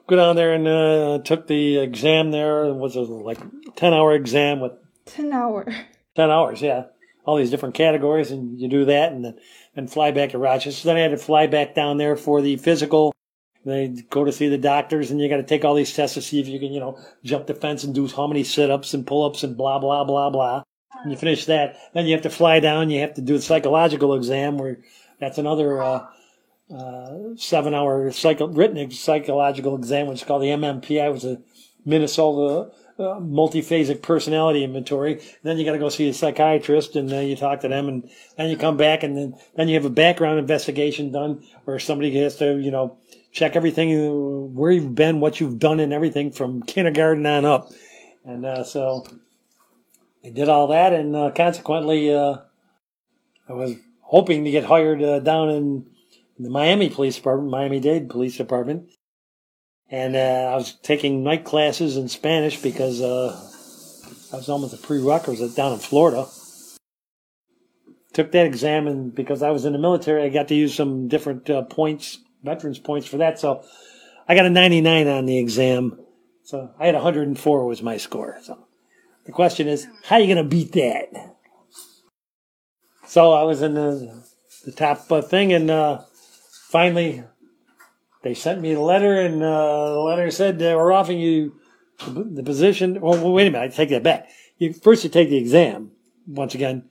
[0.07, 2.65] Go down there and uh, took the exam there.
[2.65, 3.39] It was a like
[3.75, 4.73] 10 hour exam with
[5.05, 5.65] 10 hour.
[6.15, 6.85] 10 hours, yeah.
[7.23, 9.37] All these different categories, and you do that and then
[9.75, 10.87] and fly back to Rochester.
[10.87, 13.13] Then I had to fly back down there for the physical.
[13.65, 16.21] They go to see the doctors, and you got to take all these tests to
[16.21, 18.93] see if you can, you know, jump the fence and do how many sit ups
[18.93, 20.63] and pull ups and blah, blah, blah, blah.
[21.03, 21.77] And you finish that.
[21.93, 22.89] Then you have to fly down.
[22.89, 24.79] You have to do a psychological exam where
[25.19, 26.07] that's another uh,
[26.73, 31.41] uh, seven hour psycho- written psychological exam, which is called the MMPI, which is a
[31.85, 35.21] Minnesota uh, multiphasic personality inventory.
[35.43, 38.09] Then you got to go see a psychiatrist, and then you talk to them, and
[38.37, 42.15] then you come back, and then then you have a background investigation done, where somebody
[42.19, 42.97] has to, you know,
[43.31, 47.71] check everything, where you've been, what you've done, and everything from kindergarten on up.
[48.25, 49.05] And uh, so
[50.23, 52.37] I did all that, and uh, consequently, uh,
[53.49, 55.87] I was hoping to get hired uh, down in
[56.37, 58.89] the Miami Police Department, Miami Dade Police Department.
[59.89, 63.35] And uh, I was taking night classes in Spanish because uh,
[64.31, 66.27] I was almost a prerequisite down in Florida.
[68.13, 71.07] Took that exam, and because I was in the military, I got to use some
[71.07, 73.39] different points, veterans points for that.
[73.39, 73.63] So
[74.27, 75.99] I got a 99 on the exam.
[76.43, 78.37] So I had 104 was my score.
[78.43, 78.67] So
[79.25, 81.35] the question is, how are you going to beat that?
[83.05, 84.23] So I was in the,
[84.65, 86.01] the top uh, thing, and uh,
[86.69, 87.23] finally
[88.23, 91.59] they sent me a letter, and uh, the letter said they were offering you
[92.07, 93.01] the, position.
[93.01, 94.29] Well, wait a minute, I take that back.
[94.57, 95.91] You, first, you take the exam
[96.27, 96.89] once again.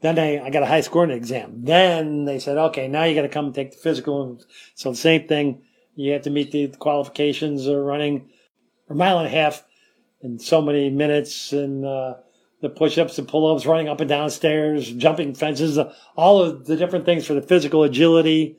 [0.00, 1.64] Then I, I got a high score in the exam.
[1.64, 4.40] Then they said, okay, now you got to come and take the physical.
[4.74, 5.62] So the same thing.
[5.94, 8.28] You have to meet the qualifications of running
[8.90, 9.64] a mile and a half
[10.20, 12.14] in so many minutes, and uh,
[12.60, 16.76] the push-ups and pull-ups, running up and down stairs, jumping fences, uh, all of the
[16.76, 18.58] different things for the physical agility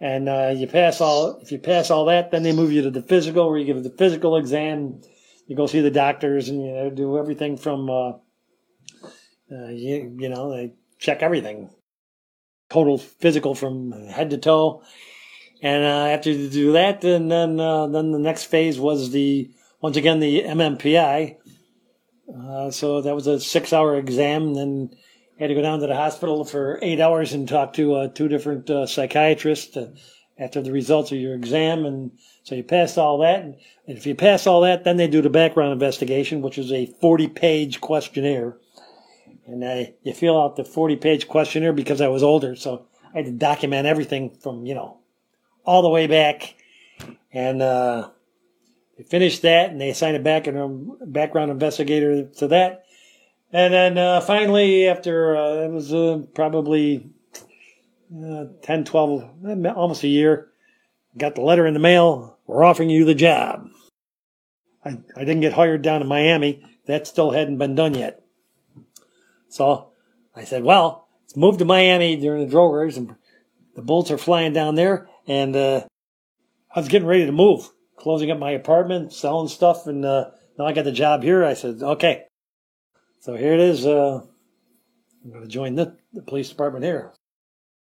[0.00, 1.38] and uh, you pass all.
[1.40, 3.82] If you pass all that, then they move you to the physical, where you give
[3.82, 5.00] the physical exam.
[5.46, 7.88] You go see the doctors, and you know, do everything from
[9.50, 11.70] uh, you, you know they check everything,
[12.70, 14.82] total physical from head to toe.
[15.62, 19.50] And uh, after you do that, and then uh, then the next phase was the
[19.80, 21.36] once again the MMPI.
[22.34, 24.90] Uh, so that was a six-hour exam, then
[25.38, 28.28] had to go down to the hospital for eight hours and talk to uh, two
[28.28, 29.90] different uh, psychiatrists uh,
[30.38, 31.84] after the results of your exam.
[31.84, 33.42] And so you pass all that.
[33.42, 36.86] And if you pass all that, then they do the background investigation, which is a
[37.00, 38.56] 40 page questionnaire.
[39.46, 42.56] And uh, you fill out the 40 page questionnaire because I was older.
[42.56, 44.98] So I had to document everything from, you know,
[45.64, 46.54] all the way back.
[47.32, 48.10] And, uh,
[48.96, 52.84] they finished that and they assigned a background investigator to that.
[53.52, 57.08] And then uh, finally, after uh, it was uh, probably
[58.12, 59.30] uh, 10, 12,
[59.76, 60.48] almost a year,
[61.16, 62.38] got the letter in the mail.
[62.46, 63.68] We're offering you the job.
[64.84, 66.64] I, I didn't get hired down in Miami.
[66.86, 68.23] That still hadn't been done yet.
[69.54, 69.92] So
[70.34, 73.14] I said, well, let's move to Miami during the drogers and
[73.76, 75.08] the bullets are flying down there.
[75.28, 75.86] And uh,
[76.74, 79.86] I was getting ready to move, closing up my apartment, selling stuff.
[79.86, 81.44] And uh, now I got the job here.
[81.44, 82.24] I said, okay,
[83.20, 83.86] so here it is.
[83.86, 84.22] Uh,
[85.24, 87.12] I'm going to join the, the police department here.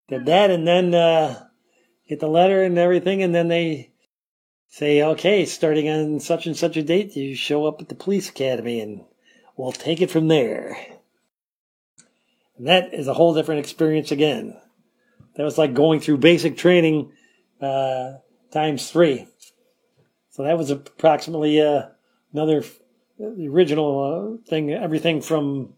[0.08, 1.48] Did that and then uh,
[2.08, 3.90] get the letter and everything, and then they
[4.68, 8.28] say, okay, starting on such and such a date, you show up at the police
[8.28, 9.02] academy, and
[9.56, 10.95] we'll take it from there.
[12.58, 14.56] And that is a whole different experience again.
[15.36, 17.12] That was like going through basic training
[17.60, 18.14] uh,
[18.50, 19.26] times three.
[20.30, 21.88] So that was approximately uh,
[22.32, 22.62] another
[23.18, 25.74] the original uh, thing, everything from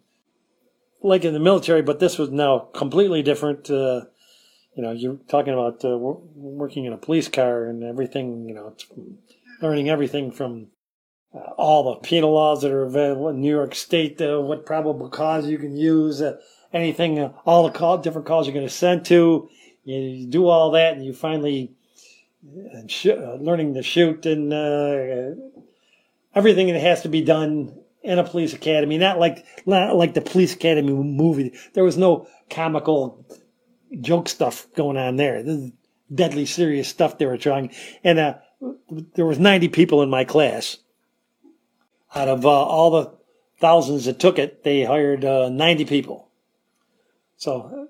[1.03, 3.71] like in the military, but this was now completely different.
[3.71, 4.03] Uh,
[4.77, 8.49] you know, you're talking about uh, working in a police car and everything.
[8.49, 8.75] You know,
[9.63, 10.69] learning everything from
[11.35, 15.09] uh, all the penal laws that are available in New York State, uh, what probable
[15.09, 16.39] cause you can use, uh,
[16.73, 19.49] anything, all the call, different calls you're going to send to.
[19.85, 21.73] You, do all that, and you finally
[22.43, 25.41] and sh- uh, learning to shoot and uh,
[26.35, 28.99] everything that has to be done in a police academy.
[28.99, 31.55] Not like not like the police academy movie.
[31.75, 33.27] There was no comical
[34.01, 35.43] joke stuff going on there.
[35.43, 35.73] This is
[36.13, 37.73] deadly serious stuff they were trying.
[38.05, 38.35] And uh,
[39.15, 40.79] there was 90 people in my class.
[42.15, 43.13] Out of uh, all the
[43.61, 46.28] thousands that took it, they hired uh, 90 people.
[47.39, 47.89] So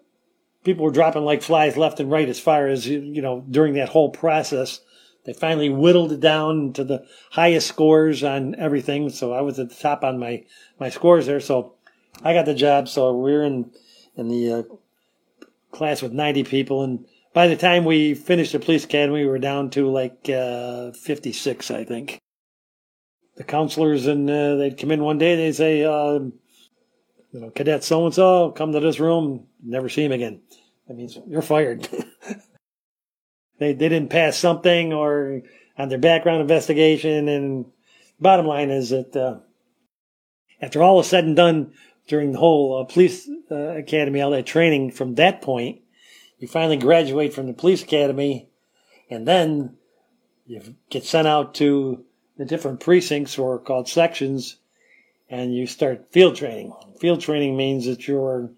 [0.63, 3.89] people were dropping like flies left and right as far as, you know, during that
[3.89, 4.81] whole process.
[5.25, 9.11] They finally whittled it down to the highest scores on everything.
[9.11, 10.45] So I was at the top on my,
[10.79, 11.41] my scores there.
[11.41, 11.75] So
[12.23, 12.89] I got the job.
[12.89, 13.71] So we are in,
[14.17, 14.63] in the uh,
[15.71, 16.83] class with 90 people.
[16.83, 20.93] And by the time we finished the police academy, we were down to like uh,
[20.93, 22.19] 56, I think.
[23.37, 26.21] The counselors, and uh, they'd come in one day, they'd say, uh,
[27.33, 30.41] you know, cadet so and so, come to this room, never see him again.
[30.87, 31.89] That means you're fired.
[33.59, 35.43] they, they didn't pass something or
[35.77, 37.29] on their background investigation.
[37.29, 37.67] And
[38.19, 39.39] bottom line is that uh,
[40.61, 41.73] after all is said and done
[42.07, 45.83] during the whole uh, police uh, academy, all that training from that point,
[46.39, 48.49] you finally graduate from the police academy
[49.11, 49.77] and then
[50.47, 52.05] you get sent out to
[52.39, 54.57] the different precincts or called sections
[55.29, 56.73] and you start field training.
[56.99, 58.51] Field training means that you're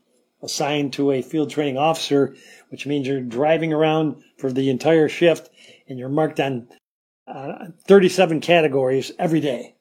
[0.42, 2.34] assigned to a field training officer,
[2.70, 5.50] which means you're driving around for the entire shift
[5.88, 6.68] and you're marked on
[7.26, 9.76] uh, 37 categories every day.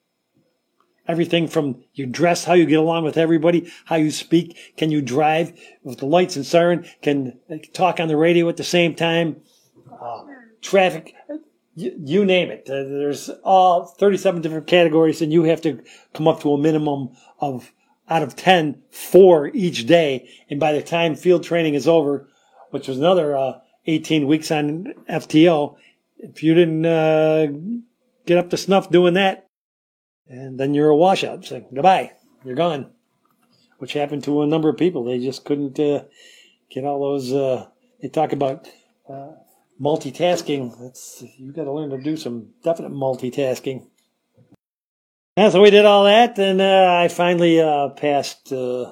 [1.07, 5.01] Everything from your dress, how you get along with everybody, how you speak, can you
[5.01, 7.39] drive with the lights and siren, can
[7.73, 9.37] talk on the radio at the same time,
[9.99, 10.23] uh,
[10.61, 11.15] traffic,
[11.73, 12.69] you, you, name it.
[12.69, 15.81] Uh, there's all 37 different categories and you have to
[16.13, 17.71] come up to a minimum of
[18.09, 20.29] out of 10 for each day.
[20.49, 22.27] And by the time field training is over,
[22.71, 25.75] which was another uh, 18 weeks on FTO,
[26.17, 27.47] if you didn't uh,
[28.25, 29.47] get up to snuff doing that,
[30.27, 31.45] and then you're a washout.
[31.45, 32.11] So goodbye,
[32.43, 32.91] you're gone.
[33.77, 35.05] Which happened to a number of people.
[35.05, 36.03] They just couldn't uh,
[36.69, 37.31] get all those.
[37.31, 37.67] Uh,
[38.01, 38.67] they talk about
[39.07, 39.31] uh,
[39.81, 40.77] multitasking.
[40.79, 43.87] That's you got to learn to do some definite multitasking.
[45.39, 48.91] Yeah, so we did all that, and uh, I finally uh, passed uh,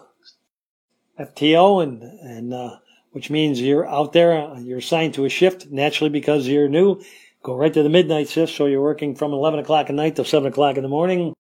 [1.19, 2.77] FTO, and and uh,
[3.12, 7.03] which means you're out there, uh, you're assigned to a shift naturally because you're new.
[7.43, 10.23] Go right to the midnight shift, so you're working from 11 o'clock at night till
[10.23, 11.33] 7 o'clock in the morning.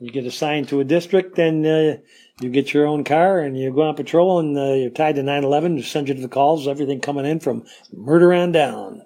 [0.00, 1.98] You get assigned to a district, and uh,
[2.40, 5.84] you get your own car, and you go on patrol, and you're tied to 911,
[5.84, 9.02] send you to the calls, everything coming in from murder on down.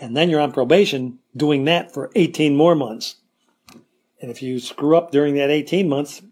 [0.00, 3.14] And then you're on probation doing that for 18 more months.
[4.20, 6.22] And if you screw up during that 18 months,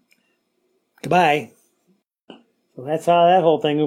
[1.02, 1.52] goodbye.
[2.76, 3.78] So that's how that whole thing.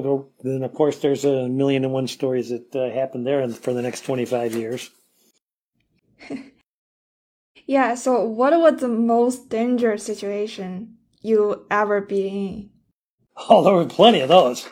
[0.44, 3.82] Then of course there's a million and one stories that uh, happened there for the
[3.82, 4.90] next 25 years.
[7.66, 7.96] yeah.
[7.96, 12.70] So what was the most dangerous situation you ever been in?
[13.50, 14.68] Oh, there were plenty of those.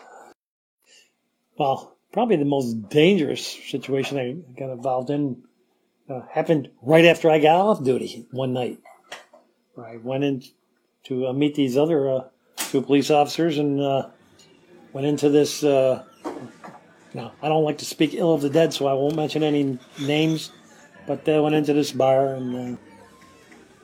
[1.58, 5.44] Well, probably the most dangerous situation I got involved in
[6.10, 8.80] uh, happened right after I got off duty one night.
[9.86, 10.44] I went in
[11.06, 12.24] to uh, meet these other uh,
[12.58, 14.10] two police officers and uh,
[14.94, 15.64] went into this.
[15.64, 16.04] Uh,
[17.14, 19.80] now, I don't like to speak ill of the dead, so I won't mention any
[20.00, 20.52] names.
[21.08, 22.78] But I went into this bar and uh,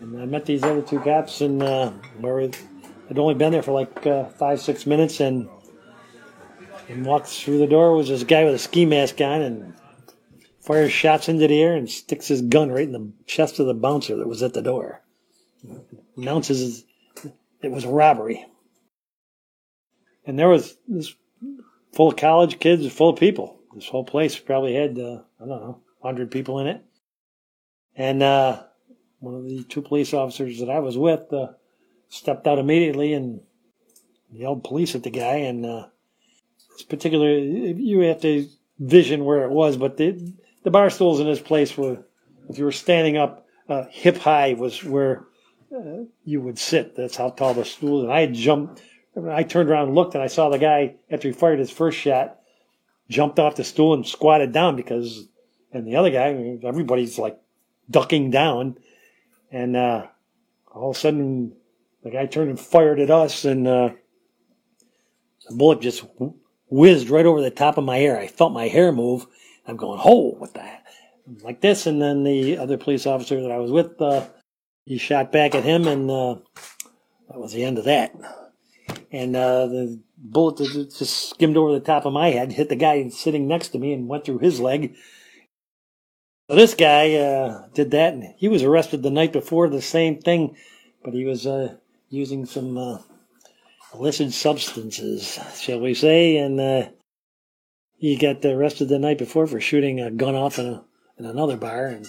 [0.02, 3.72] and I met these other two cops, and uh, where I'd only been there for
[3.72, 4.04] like
[4.38, 5.48] five, six minutes, and
[6.90, 9.74] and walked through the door was this guy with a ski mask on and
[10.60, 13.74] fires shots into the air and sticks his gun right in the chest of the
[13.74, 15.02] bouncer that was at the door
[16.18, 16.84] announces
[17.62, 18.46] it was a robbery.
[20.26, 21.14] And there was this
[21.94, 23.60] full of college kids, full of people.
[23.74, 26.84] This whole place probably had, uh, I don't know, 100 people in it.
[27.96, 28.64] And uh,
[29.20, 31.48] one of the two police officers that I was with uh,
[32.10, 33.42] stepped out immediately and
[34.32, 35.38] yelled police at the guy.
[35.38, 35.88] And uh,
[36.74, 38.48] this particular, you have to
[38.80, 42.06] vision where it was, but the, the bar stools in this place were,
[42.50, 45.26] if you were standing up, uh, hip high was where
[46.24, 46.96] you would sit.
[46.96, 48.04] That's how tall the stool is.
[48.06, 48.82] And I jumped.
[49.30, 51.98] I turned around and looked, and I saw the guy after he fired his first
[51.98, 52.40] shot,
[53.10, 55.28] jumped off the stool and squatted down because,
[55.72, 57.40] and the other guy, everybody's like
[57.90, 58.78] ducking down,
[59.52, 60.08] and uh,
[60.74, 61.54] all of a sudden
[62.04, 63.90] the guy turned and fired at us, and uh,
[65.48, 66.04] the bullet just
[66.70, 68.20] whizzed right over the top of my hair.
[68.20, 69.26] I felt my hair move.
[69.66, 70.70] I'm going, oh, what the?
[71.42, 74.28] Like this, and then the other police officer that I was with uh,
[74.86, 76.36] he shot back at him, and uh,
[77.28, 78.14] that was the end of that.
[79.12, 83.08] And uh, the bullet just skimmed over the top of my head, hit the guy
[83.10, 84.96] sitting next to me, and went through his leg.
[86.48, 90.56] this guy uh, did that, and he was arrested the night before the same thing,
[91.04, 91.76] but he was uh,
[92.10, 93.00] using some uh,
[93.94, 96.90] illicit substances, shall we say, and uh,
[97.98, 100.84] he got arrested the night before for shooting a gun off in, a,
[101.18, 102.08] in another bar, and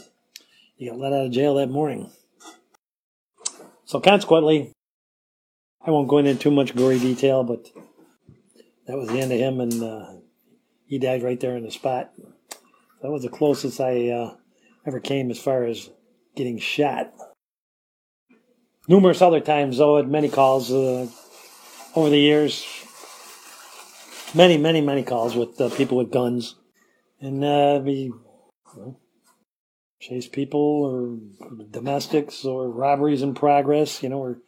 [0.77, 2.11] he got let out of jail that morning.
[3.87, 4.73] So consequently,
[5.81, 7.71] I won't go into too much gory detail, but
[8.89, 10.07] that was the end of him, and uh,
[10.87, 12.13] he died right there on the spot.
[13.01, 14.35] That was the closest I uh,
[14.85, 15.89] ever came as far as
[16.35, 17.13] getting shot.
[18.89, 21.07] Numerous other times, though, at many calls uh,
[21.95, 22.67] over the years,
[24.35, 26.57] many, many, many calls with uh, people with guns,
[27.21, 27.81] and uh,
[30.07, 31.19] chase people or
[31.71, 34.03] domestics or robberies in progress.
[34.03, 34.39] You know, or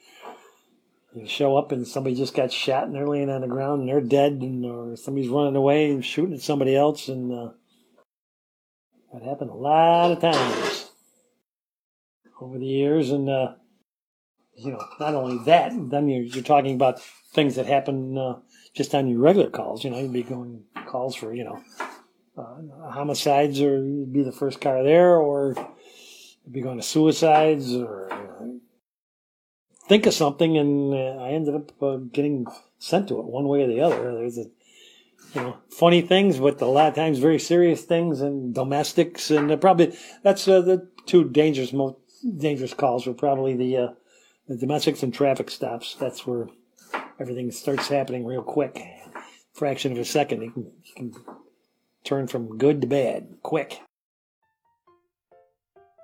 [1.14, 3.88] you show up and somebody just got shot and they're laying on the ground and
[3.88, 7.50] they're dead, and or somebody's running away and shooting at somebody else, and uh,
[9.12, 10.90] that happened a lot of times
[12.40, 13.54] over the years, and uh,
[14.56, 17.00] you know, not only that, then you're, you're talking about
[17.32, 18.38] things that happen uh,
[18.74, 19.84] just on your regular calls.
[19.84, 21.62] You know, you'd be going calls for you know
[22.38, 25.54] uh, homicides, or be the first car there, or
[26.50, 28.08] be going to suicides, or
[29.88, 32.46] think of something, and uh, I ended up uh, getting
[32.78, 34.14] sent to it one way or the other.
[34.14, 34.44] There's a
[35.34, 39.60] you know, funny things, but a lot of times very serious things and domestics, and
[39.60, 41.96] probably that's uh, the two dangerous, most
[42.38, 43.88] dangerous calls were probably the uh,
[44.46, 45.96] the domestics and traffic stops.
[45.96, 46.48] That's where
[47.18, 48.80] everything starts happening real quick,
[49.52, 50.42] fraction of a second.
[50.42, 51.12] You can, you can
[52.04, 53.80] turn from good to bad quick.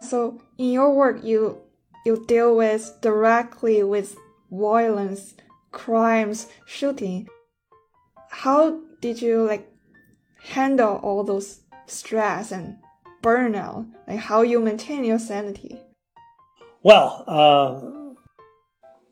[0.00, 1.60] So, in your work, you
[2.04, 4.16] you deal with directly with
[4.50, 5.34] violence,
[5.72, 7.28] crimes, shooting.
[8.28, 9.72] How did you like
[10.42, 12.76] handle all those stress and
[13.22, 13.86] burnout?
[14.06, 15.80] Like how you maintain your sanity?
[16.82, 18.14] Well, uh,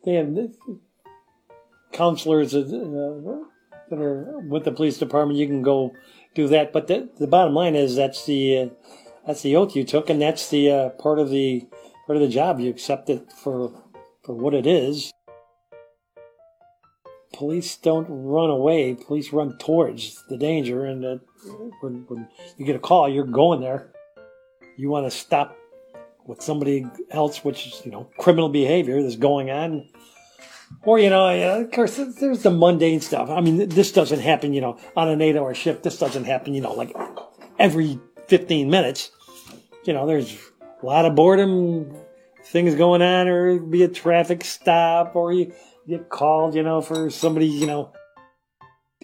[0.05, 0.37] they have
[1.91, 2.61] counselors uh,
[3.89, 5.39] that are with the police department.
[5.39, 5.93] You can go
[6.33, 8.69] do that, but the, the bottom line is that's the uh,
[9.25, 11.67] that's the oath you took, and that's the uh, part of the
[12.05, 12.59] part of the job.
[12.59, 13.71] You accept it for
[14.23, 15.13] for what it is
[17.33, 18.95] police don't run away.
[18.95, 21.17] Police run towards the danger, and uh,
[21.81, 22.27] when, when
[22.57, 23.91] you get a call, you're going there.
[24.77, 25.57] You want to stop
[26.25, 29.89] with somebody else, which is you know criminal behavior that's going on,
[30.85, 33.29] or you know, of course, there's the mundane stuff.
[33.29, 35.83] I mean, this doesn't happen, you know, on an eight-hour shift.
[35.83, 36.95] This doesn't happen, you know, like
[37.57, 39.11] every 15 minutes.
[39.85, 40.35] You know, there's
[40.81, 41.93] a lot of boredom,
[42.45, 45.53] things going on, or be a traffic stop, or you
[45.87, 47.91] get called, you know, for somebody, you know,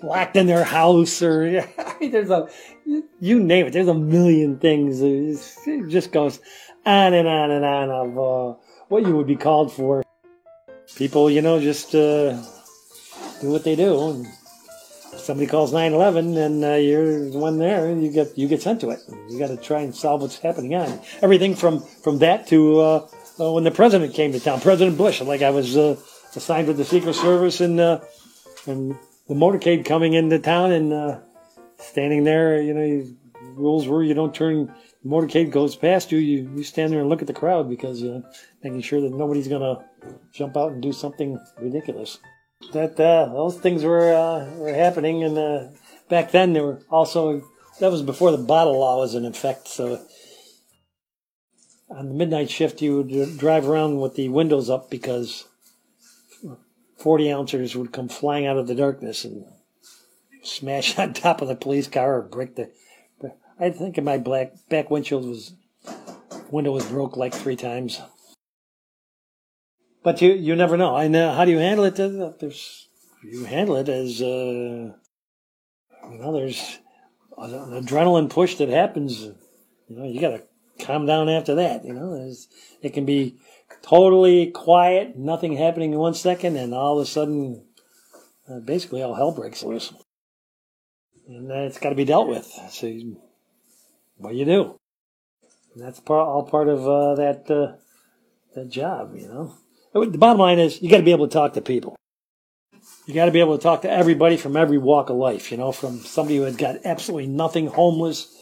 [0.04, 1.66] locked in their house or
[2.02, 2.48] there's a,
[3.20, 5.02] you name it, there's a million things.
[5.02, 6.40] It just goes
[6.86, 10.04] on and on and on of uh, what you would be called for.
[11.00, 12.34] People, you know, just uh,
[13.40, 14.10] do what they do.
[14.10, 14.28] And
[15.18, 18.90] somebody calls 911 and uh, you're the one there, you get you get sent to
[18.90, 19.00] it.
[19.30, 23.08] You got to try and solve what's happening on everything from from that to uh,
[23.40, 25.22] uh, when the president came to town, President Bush.
[25.22, 25.96] Like I was uh,
[26.36, 28.02] assigned with the Secret Service and uh,
[28.66, 28.98] and
[29.30, 31.20] the motorcade coming into town and uh,
[31.78, 32.62] standing there.
[32.62, 33.08] You know,
[33.54, 34.76] rules were you don't turn.
[35.06, 38.24] Motorcade goes past you, you, you stand there and look at the crowd because you're
[38.64, 39.86] making sure that nobody's gonna
[40.34, 42.20] jump out and do something ridiculous.
[42.74, 45.68] That uh, those things were uh, were happening, and uh,
[46.10, 47.42] back then there were also
[47.80, 49.70] that was before the bottle law was in effect.
[49.70, 50.06] So
[51.90, 55.48] on the midnight shift, you would drive around with the windows up because
[56.98, 59.46] 40 ounces would come flying out of the darkness and
[60.44, 62.72] smash on top of the police car or break the.
[63.60, 65.54] I think my black back windshield was
[66.50, 68.02] window was broke like three times.
[70.04, 70.96] But you you never know.
[70.96, 71.96] I know how do you handle it?
[71.96, 72.88] There's
[73.24, 74.94] you handle it as uh,
[76.10, 76.34] you know.
[76.34, 76.80] There's
[77.38, 79.24] an adrenaline push that happens.
[79.24, 79.36] You
[79.90, 80.44] know, you got to
[80.80, 81.86] calm down after that.
[81.86, 82.48] You know, there's,
[82.82, 83.38] it can be
[83.82, 87.66] totally quiet, nothing happening in one second, and all of a sudden,
[88.50, 89.94] uh, basically all hell breaks loose.
[91.28, 92.52] And it's got to be dealt with.
[92.70, 93.22] So, you,
[94.20, 94.76] what you do?
[95.74, 97.78] And that's part, all part of uh, that uh,
[98.56, 99.56] that job, you know.
[99.94, 101.96] The bottom line is, you got to be able to talk to people.
[103.08, 105.58] You got to be able to talk to everybody from every walk of life, you
[105.58, 108.40] know, from somebody who had got absolutely nothing, homeless,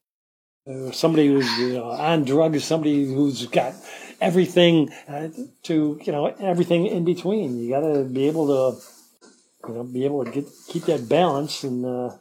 [0.67, 3.73] uh, somebody who's you know, on drugs, somebody who's got
[4.19, 5.29] everything uh,
[5.63, 7.57] to you know everything in between.
[7.57, 11.63] You got to be able to you know be able to get keep that balance.
[11.63, 12.17] And uh,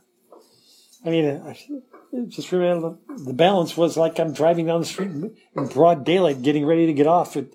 [1.04, 1.56] I mean,
[2.28, 6.64] just remember the balance was like I'm driving down the street in broad daylight, getting
[6.64, 7.46] ready to get off at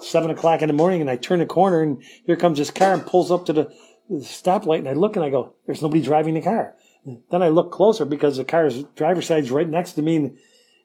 [0.00, 2.94] seven o'clock in the morning, and I turn a corner, and here comes this car
[2.94, 3.74] and pulls up to the,
[4.10, 6.76] stoplight, and I look and I go, "There's nobody driving the car."
[7.30, 10.38] Then I look closer because the car's driver's side's right next to me, and,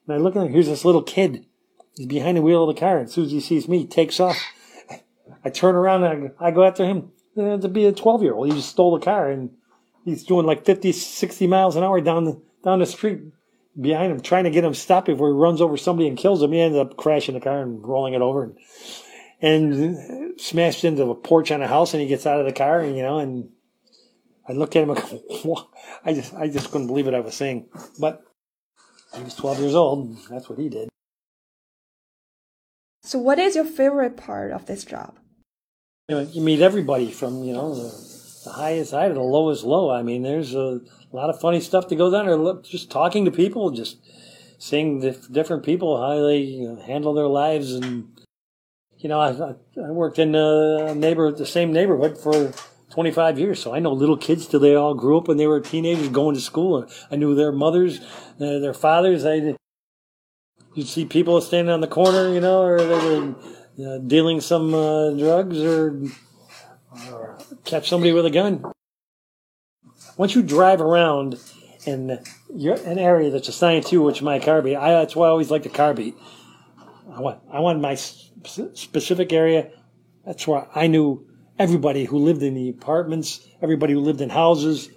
[0.06, 1.46] and I look and here's this little kid.
[1.96, 3.86] He's behind the wheel of the car, and as soon as he sees me, he
[3.86, 4.36] takes off.
[5.44, 7.10] I turn around and I, go after him.
[7.36, 9.50] Uh, to be a 12 year old, he just stole the car, and
[10.04, 13.20] he's doing like 50, 60 miles an hour down the down the street
[13.80, 16.52] behind him, trying to get him stopped before he runs over somebody and kills him.
[16.52, 18.56] He ends up crashing the car and rolling it over and,
[19.40, 21.94] and smashed into a porch on a house.
[21.94, 23.50] And he gets out of the car, and you know, and
[24.48, 25.22] I look at him and
[26.04, 27.68] I just, I just couldn't believe what I was saying.
[27.98, 28.22] But
[29.16, 30.16] he was 12 years old.
[30.28, 30.88] That's what he did.
[33.02, 35.18] So, what is your favorite part of this job?
[36.08, 37.90] You know, you meet everybody from you know the,
[38.44, 39.90] the highest high to the lowest low.
[39.90, 40.80] I mean, there's a
[41.12, 42.62] a lot of funny stuff that goes on there.
[42.62, 43.98] Just talking to people, just
[44.58, 48.08] seeing the different people how they you know, handle their lives, and
[48.98, 52.52] you know, I, I worked in a neighbor, the same neighborhood for
[52.90, 55.60] 25 years, so I know little kids till they all grew up when they were
[55.60, 58.00] teenagers going to school, I knew their mothers,
[58.40, 59.24] uh, their fathers.
[59.26, 59.56] I
[60.74, 63.34] you'd see people standing on the corner, you know, or they were
[63.86, 66.02] uh, dealing some uh, drugs or,
[67.10, 68.71] or catch somebody with a gun
[70.22, 71.36] once you drive around
[71.84, 72.16] in
[72.54, 75.50] your, an area that's assigned to which my car beat, I, that's why I always
[75.50, 76.14] like the car beat.
[77.12, 79.72] I want, I want my specific area.
[80.24, 81.26] That's where I knew
[81.58, 84.90] everybody who lived in the apartments, everybody who lived in houses,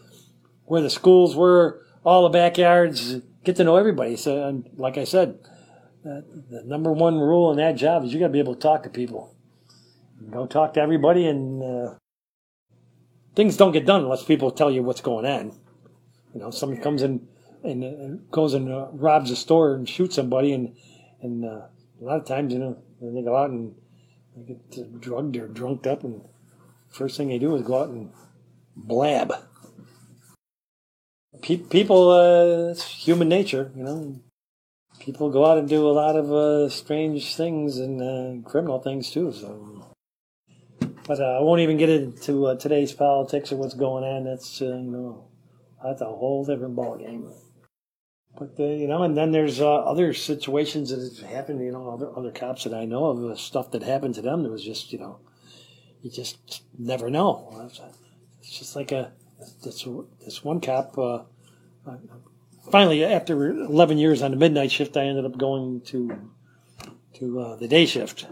[0.65, 3.15] where the schools were, all the backyards.
[3.43, 4.17] Get to know everybody.
[4.17, 5.39] So, like I said,
[6.05, 6.21] uh,
[6.51, 8.83] the number one rule in that job is you got to be able to talk
[8.83, 9.35] to people.
[10.29, 11.95] Go talk to everybody and uh,
[13.35, 15.53] things don't get done unless people tell you what's going on.
[16.33, 17.27] You know, somebody comes in
[17.63, 20.75] and uh, goes and uh, robs a store and shoots somebody, and
[21.21, 21.67] and uh,
[22.01, 23.75] a lot of times, you know, they go out and
[24.47, 26.21] get drugged or drunked up, and
[26.89, 28.11] first thing they do is go out and
[28.75, 29.33] blab.
[31.41, 34.19] Pe- people, uh, it's human nature, you know.
[34.99, 39.11] People go out and do a lot of uh, strange things and uh, criminal things
[39.11, 39.31] too.
[39.33, 39.94] So
[41.07, 44.23] but uh, I won't even get into uh, today's politics or what's going on.
[44.23, 45.25] That's uh, you know,
[45.83, 47.31] that's a whole different ballgame.
[48.37, 51.63] But uh, you know, and then there's uh, other situations that have happened.
[51.63, 54.43] You know, other other cops that I know of, uh, stuff that happened to them.
[54.43, 55.19] That was just you know,
[56.01, 57.69] you just never know.
[58.39, 59.11] It's just like a
[59.63, 59.87] this
[60.23, 60.95] this one cop.
[62.71, 66.31] finally, after 11 years on the midnight shift, I ended up going to
[67.15, 68.25] to the day shift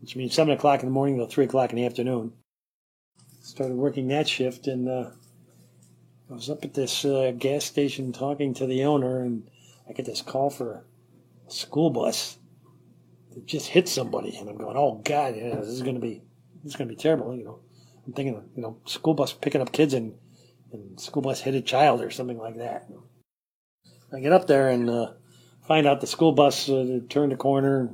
[0.00, 2.32] which means seven o'clock in the morning till three o'clock in the afternoon.
[3.42, 5.10] Started working that shift, and uh,
[6.30, 9.48] I was up at this uh, gas station talking to the owner, and
[9.88, 10.84] I get this call for
[11.48, 12.38] a school bus
[13.34, 16.22] that just hit somebody, and I'm going, "Oh God, yeah, this is going to be
[16.62, 17.60] this is going to be terrible." You know,
[18.06, 20.14] I'm thinking, you know, school bus picking up kids and
[20.72, 22.88] and school bus hit a child or something like that.
[24.12, 25.12] I get up there and uh,
[25.66, 27.90] find out the school bus uh, turned a corner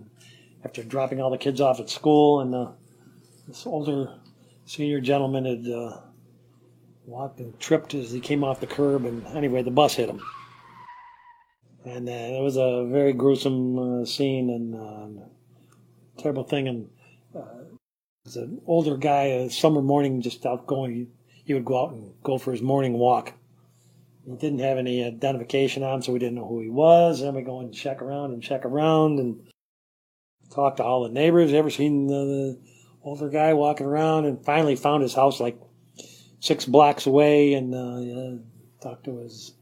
[0.67, 2.73] after dropping all the kids off at school, and uh,
[3.47, 4.13] this older
[4.65, 6.01] senior gentleman had uh,
[7.07, 10.21] walked and tripped as he came off the curb, and anyway, the bus hit him.
[11.85, 15.25] And uh, it was a very gruesome uh, scene and uh,
[16.21, 16.67] terrible thing.
[16.67, 16.91] And
[17.33, 17.63] uh,
[18.27, 21.13] as an older guy, a summer morning, just out going,
[21.45, 23.35] he would go out and go for his morning walk.
[24.29, 27.21] He didn't have any identification on, so we didn't know who he was.
[27.21, 29.47] And we go and check around and check around, and
[30.57, 31.53] talked to all the neighbors.
[31.53, 32.59] Ever seen the,
[33.03, 34.25] older guy walking around?
[34.25, 35.61] And finally found his house like
[36.41, 38.43] six blocks away, and uh,
[38.83, 39.55] talked to his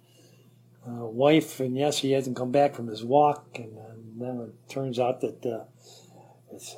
[0.88, 1.60] uh, wife.
[1.60, 3.46] And yes, he hasn't come back from his walk.
[3.56, 5.64] And, and then it turns out that uh,
[6.52, 6.74] it's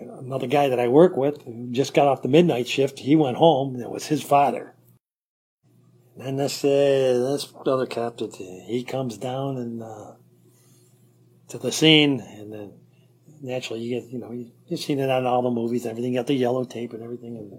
[0.00, 3.00] another guy that I work with who just got off the midnight shift.
[3.00, 3.74] He went home.
[3.74, 4.74] And it was his father.
[6.18, 6.68] And this uh,
[7.32, 10.12] this other captain, he comes down and uh,
[11.48, 12.72] to the scene, and then
[13.40, 16.26] naturally you get you know you, have seen it on all the movies everything got
[16.26, 17.52] the yellow tape and everything and,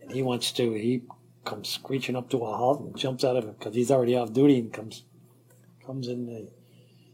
[0.00, 1.02] and he wants to he
[1.44, 4.32] comes screeching up to a halt and jumps out of it because he's already off
[4.32, 5.04] duty and comes
[5.84, 6.50] comes in uh,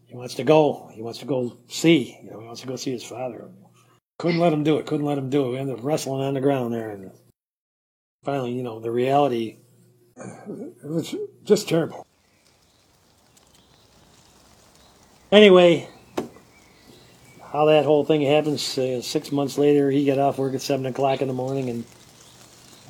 [0.07, 2.77] he wants to go he wants to go see you know he wants to go
[2.77, 3.49] see his father.
[4.19, 6.35] Couldn't let him do it couldn't let him do it we ended up wrestling on
[6.35, 7.11] the ground there and
[8.25, 9.59] finally you know the reality
[10.17, 12.05] it was just terrible.
[15.31, 15.89] Anyway
[17.53, 18.77] how that whole thing happens.
[18.77, 21.85] Uh, six months later, he got off work at seven o'clock in the morning and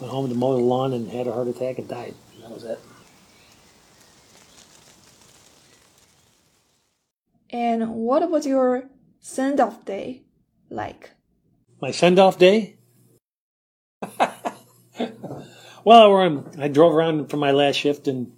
[0.01, 2.15] went home to mow the lawn and had a heart attack and died.
[2.41, 2.81] That was it.
[7.51, 8.85] And what was your
[9.21, 10.23] send off day
[10.69, 11.11] like?
[11.81, 12.77] My send off day?
[15.85, 18.33] well, I drove around for my last shift and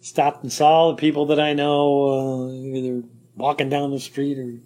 [0.00, 3.02] stopped and saw all the people that I know, uh, either
[3.34, 4.60] walking down the street or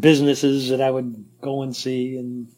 [0.00, 2.16] businesses that I would go and see.
[2.16, 2.48] And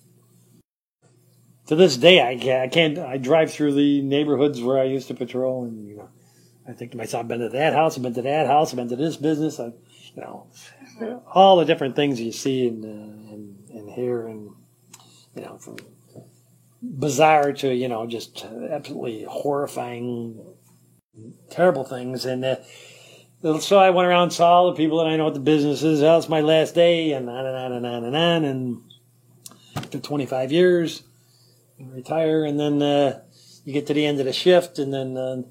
[1.66, 5.08] to this day, I can't, I can't, I drive through the neighborhoods where I used
[5.08, 6.08] to patrol and, you know,
[6.68, 8.76] I think to myself, I've been to that house, I've been to that house, I've
[8.76, 10.46] been to this business, I, you know,
[11.32, 14.50] all the different things you see and, uh, and, and hear and,
[15.34, 15.76] you know, from
[16.82, 20.54] bizarre to, you know, just absolutely horrifying,
[21.50, 22.24] terrible things.
[22.24, 22.56] And, uh,
[23.60, 26.00] so I went around, saw all the people that I know at the businesses.
[26.00, 28.44] That was my last day, and on and on and on and on.
[28.44, 28.82] And
[29.76, 31.02] after 25 years,
[31.78, 33.22] retire, and then uh,
[33.64, 35.42] you get to the end of the shift, and then uh,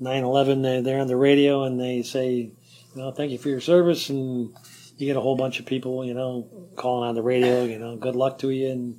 [0.00, 2.56] 9/11, they're on the radio, and they say, you
[2.94, 4.54] know, thank you for your service, and
[4.98, 7.96] you get a whole bunch of people, you know, calling on the radio, you know,
[7.96, 8.98] good luck to you, and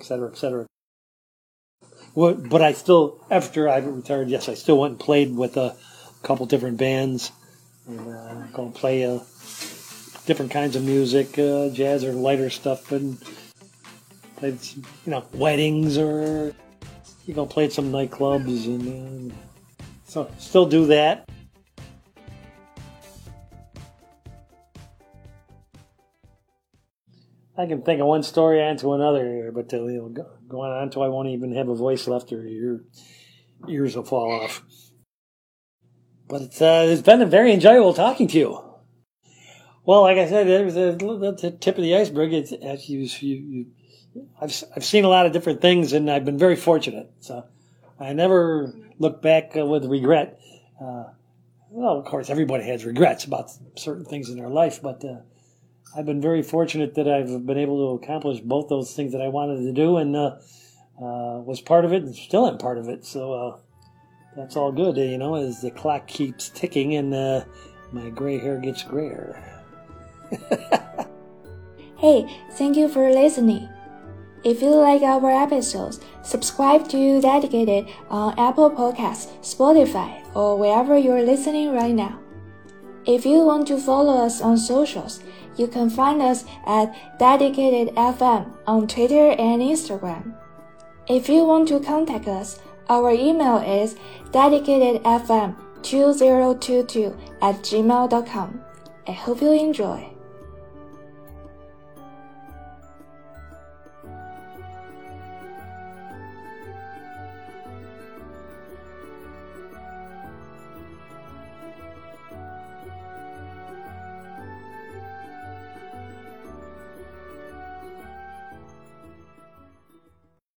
[0.00, 0.66] et cetera, et cetera.
[2.14, 5.76] But I still, after I retired, yes, I still went and played with a
[6.22, 7.32] couple different bands
[7.86, 9.18] and uh, go play uh,
[10.26, 13.18] different kinds of music, uh, jazz or lighter stuff, and
[14.36, 16.54] played some, you know weddings or
[17.26, 19.34] you go play some nightclubs, and uh,
[20.04, 21.28] so still do that.
[27.56, 31.02] I can think of one story onto another, but uh, you know, going on until
[31.02, 32.80] I won't even have a voice left, or your
[33.68, 34.62] ears will fall off.
[36.32, 38.64] But it's, uh, it's been a very enjoyable talking to you.
[39.84, 42.32] Well, like I said, it was a, the tip of the iceberg.
[42.32, 42.52] It's
[42.88, 43.66] you, you,
[44.14, 47.10] you, I've I've seen a lot of different things, and I've been very fortunate.
[47.20, 47.44] So
[48.00, 50.40] I never look back uh, with regret.
[50.80, 51.04] Uh,
[51.68, 55.16] well, of course, everybody has regrets about certain things in their life, but uh,
[55.94, 59.28] I've been very fortunate that I've been able to accomplish both those things that I
[59.28, 60.36] wanted to do, and uh,
[60.96, 63.04] uh, was part of it, and still am part of it.
[63.04, 63.60] So
[64.36, 67.44] that's all good, you know, as the clock keeps ticking and uh,
[67.92, 69.40] my gray hair gets grayer.
[71.98, 73.68] hey, thank you for listening.
[74.44, 81.22] If you like our episodes, subscribe to Dedicated on Apple Podcasts, Spotify, or wherever you're
[81.22, 82.18] listening right now.
[83.06, 85.22] If you want to follow us on socials,
[85.56, 90.34] you can find us at Dedicated FM on Twitter and Instagram.
[91.06, 92.58] If you want to contact us,
[92.92, 93.96] our email is
[94.30, 98.60] dedicatedfm2022 at gmail.com.
[99.06, 100.11] I hope you enjoy.